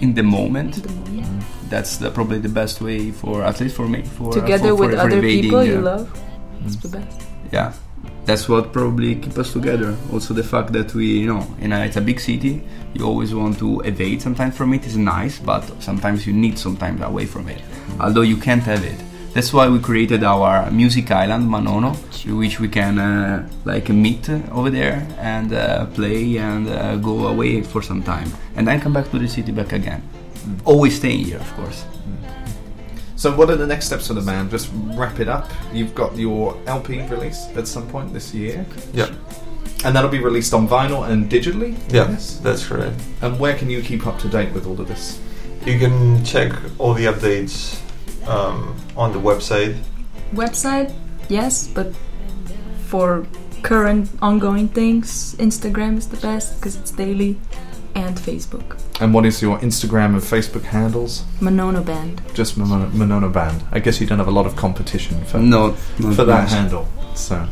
In 0.00 0.14
the 0.14 0.22
moment, 0.22 0.78
at 0.78 0.84
the 0.84 0.92
moment. 0.92 1.44
That's 1.68 1.96
the, 1.96 2.10
probably 2.10 2.38
the 2.38 2.48
best 2.48 2.80
way 2.80 3.10
for 3.10 3.42
at 3.44 3.60
least 3.60 3.76
for 3.76 3.88
me. 3.88 4.02
For 4.02 4.32
together 4.32 4.70
for, 4.70 4.76
for, 4.76 4.86
with 4.86 4.90
for 4.92 4.98
other 4.98 5.18
evading, 5.18 5.42
people 5.42 5.64
you 5.64 5.80
love 5.80 6.22
it's 6.64 6.76
the 6.76 6.88
best. 6.88 7.22
Yeah. 7.52 7.72
That's 8.24 8.48
what 8.48 8.72
probably 8.72 9.14
keep 9.14 9.38
us 9.38 9.52
together. 9.52 9.96
Also 10.12 10.34
the 10.34 10.42
fact 10.42 10.72
that 10.72 10.94
we 10.94 11.06
you 11.06 11.26
know 11.26 11.46
in 11.60 11.72
a, 11.72 11.84
it's 11.84 11.96
a 11.96 12.00
big 12.00 12.20
city 12.20 12.62
you 12.94 13.04
always 13.04 13.34
want 13.34 13.58
to 13.58 13.80
evade 13.80 14.22
sometimes 14.22 14.56
from 14.56 14.72
it, 14.74 14.86
is 14.86 14.96
nice 14.96 15.38
but 15.38 15.62
sometimes 15.82 16.26
you 16.26 16.32
need 16.32 16.58
sometimes 16.58 17.00
away 17.02 17.26
from 17.26 17.48
it 17.48 17.60
although 18.00 18.22
you 18.22 18.36
can't 18.36 18.62
have 18.62 18.84
it. 18.84 18.98
That's 19.34 19.52
why 19.52 19.68
we 19.68 19.78
created 19.78 20.24
our 20.24 20.70
music 20.70 21.10
island 21.10 21.48
manono 21.48 21.94
which 22.38 22.58
we 22.58 22.68
can 22.68 22.98
uh, 22.98 23.48
like 23.64 23.88
meet 23.90 24.28
over 24.50 24.70
there 24.70 25.06
and 25.18 25.52
uh, 25.52 25.86
play 25.86 26.38
and 26.38 26.68
uh, 26.68 26.96
go 26.96 27.28
away 27.28 27.62
for 27.62 27.82
some 27.82 28.02
time. 28.02 28.32
And 28.56 28.66
then 28.66 28.80
come 28.80 28.92
back 28.94 29.10
to 29.10 29.18
the 29.18 29.28
city 29.28 29.52
back 29.52 29.72
again 29.72 30.02
always 30.64 30.96
staying 30.96 31.24
here 31.24 31.38
of 31.38 31.52
course 31.54 31.84
So, 33.16 33.34
what 33.34 33.48
are 33.48 33.56
the 33.56 33.66
next 33.66 33.86
steps 33.86 34.08
for 34.08 34.14
the 34.14 34.20
band? 34.20 34.50
Just 34.50 34.68
wrap 34.94 35.20
it 35.20 35.28
up. 35.28 35.48
You've 35.72 35.94
got 35.94 36.10
your 36.18 36.54
LP 36.66 37.00
release 37.08 37.48
at 37.56 37.66
some 37.66 37.88
point 37.88 38.12
this 38.12 38.34
year, 38.34 38.66
Yeah, 38.92 39.08
and 39.84 39.96
that'll 39.96 40.10
be 40.12 40.22
released 40.30 40.52
on 40.52 40.68
vinyl 40.68 41.08
and 41.10 41.30
digitally. 41.30 41.72
yeah, 41.88 42.10
Yes. 42.12 42.36
that's 42.44 42.66
correct. 42.68 43.00
And 43.22 43.40
where 43.40 43.56
can 43.56 43.70
you 43.70 43.80
keep 43.80 44.06
up 44.06 44.18
to 44.20 44.28
date 44.28 44.52
with 44.52 44.66
all 44.66 44.78
of 44.78 44.86
this? 44.86 45.18
You 45.64 45.78
can 45.78 46.22
check 46.24 46.52
all 46.78 46.92
the 46.92 47.06
updates 47.06 47.80
um, 48.28 48.76
on 48.96 49.12
the 49.16 49.18
website. 49.30 49.74
website 50.34 50.92
yes 51.30 51.54
but 51.76 51.88
for 52.90 53.24
current 53.62 54.08
ongoing 54.20 54.68
things 54.68 55.34
instagram 55.38 55.96
is 55.96 56.06
the 56.14 56.20
best 56.28 56.48
because 56.56 56.76
it's 56.80 56.92
daily 56.92 57.32
and 57.96 58.16
Facebook. 58.16 58.78
And 59.00 59.12
what 59.14 59.24
is 59.26 59.40
your 59.42 59.58
Instagram 59.58 60.12
and 60.14 60.22
Facebook 60.22 60.62
handles? 60.62 61.22
Manono 61.40 61.84
Band. 61.84 62.20
Just 62.34 62.58
Manono, 62.58 62.90
Manono 62.90 63.32
Band. 63.32 63.64
I 63.72 63.78
guess 63.80 64.00
you 64.00 64.06
don't 64.06 64.18
have 64.18 64.28
a 64.28 64.32
lot 64.32 64.46
of 64.46 64.54
competition 64.54 65.24
for 65.24 65.38
No, 65.38 65.72
for 65.72 66.24
that 66.24 66.42
much. 66.44 66.50
handle. 66.50 66.86
So, 67.14 67.46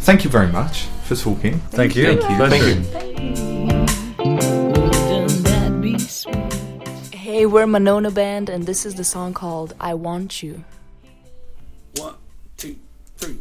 thank 0.00 0.24
you 0.24 0.30
very 0.30 0.46
much 0.48 0.84
for 1.04 1.16
talking. 1.16 1.58
Thank 1.70 1.96
you. 1.96 2.04
Thank 2.06 2.30
you. 2.30 2.36
Pleasure. 2.36 2.82
Thank 2.82 3.38
you. 3.38 3.40
Wouldn't 4.20 5.44
that 5.44 5.80
be 5.80 5.98
sweet? 5.98 7.14
Hey, 7.14 7.46
we're 7.46 7.66
Manono 7.66 8.12
Band, 8.14 8.48
and 8.48 8.66
this 8.66 8.86
is 8.86 8.94
the 8.94 9.04
song 9.04 9.34
called 9.34 9.74
I 9.80 9.94
Want 9.94 10.42
You. 10.42 10.64
One, 11.96 12.14
two, 12.56 12.76
three, 13.16 13.38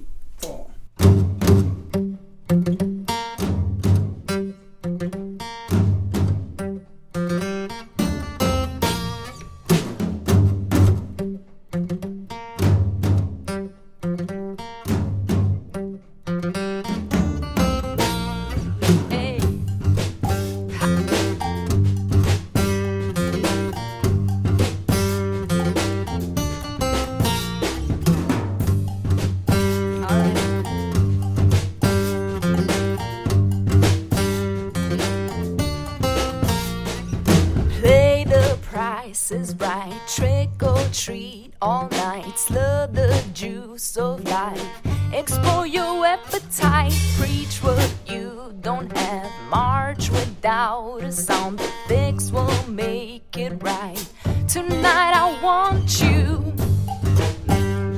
trick 40.08 40.50
or 40.62 40.84
treat 40.92 41.54
all 41.62 41.88
night, 41.90 42.38
slur 42.38 42.88
the 42.92 43.24
juice 43.34 43.98
of 43.98 44.24
life, 44.26 44.66
explore 45.14 45.68
your 45.68 46.06
appetite, 46.06 46.94
preach 47.18 47.62
what 47.64 47.94
you 48.06 48.54
don't 48.62 48.96
have, 48.98 49.32
march 49.50 50.10
without 50.10 51.04
a 51.04 51.12
sound, 51.12 51.60
the 51.60 51.72
fix 51.88 52.32
will 52.32 52.68
make 52.68 53.38
it 53.38 53.54
right. 53.62 54.06
Tonight 54.48 55.14
I 55.16 55.40
want 55.42 56.02
you. 56.02 56.44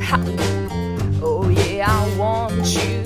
Ha. 0.01 0.17
Oh 1.23 1.49
yeah, 1.49 1.85
I 1.87 2.17
want 2.17 2.67
you. 2.75 3.03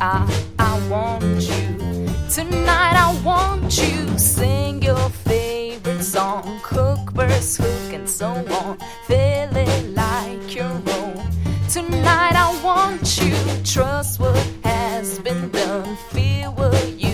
I 0.00 0.26
I 0.58 0.88
want 0.88 1.42
you. 1.42 2.08
Tonight 2.30 2.96
I 2.96 3.20
want 3.24 3.76
you. 3.78 4.18
Sing 4.18 4.82
your 4.82 5.08
favorite 5.10 5.67
song, 6.02 6.60
cook 6.62 7.10
verse 7.12 7.56
hook 7.56 7.92
and 7.92 8.08
so 8.08 8.28
on. 8.28 8.78
Feel 9.06 9.56
it 9.56 9.94
like 9.94 10.54
your 10.54 10.66
own. 10.66 11.26
Tonight 11.68 12.34
I 12.34 12.60
want 12.62 13.20
you. 13.22 13.34
Trust 13.64 14.20
what 14.20 14.36
has 14.64 15.18
been 15.18 15.50
done. 15.50 15.96
feel 16.10 16.52
what 16.52 16.88
you 16.98 17.07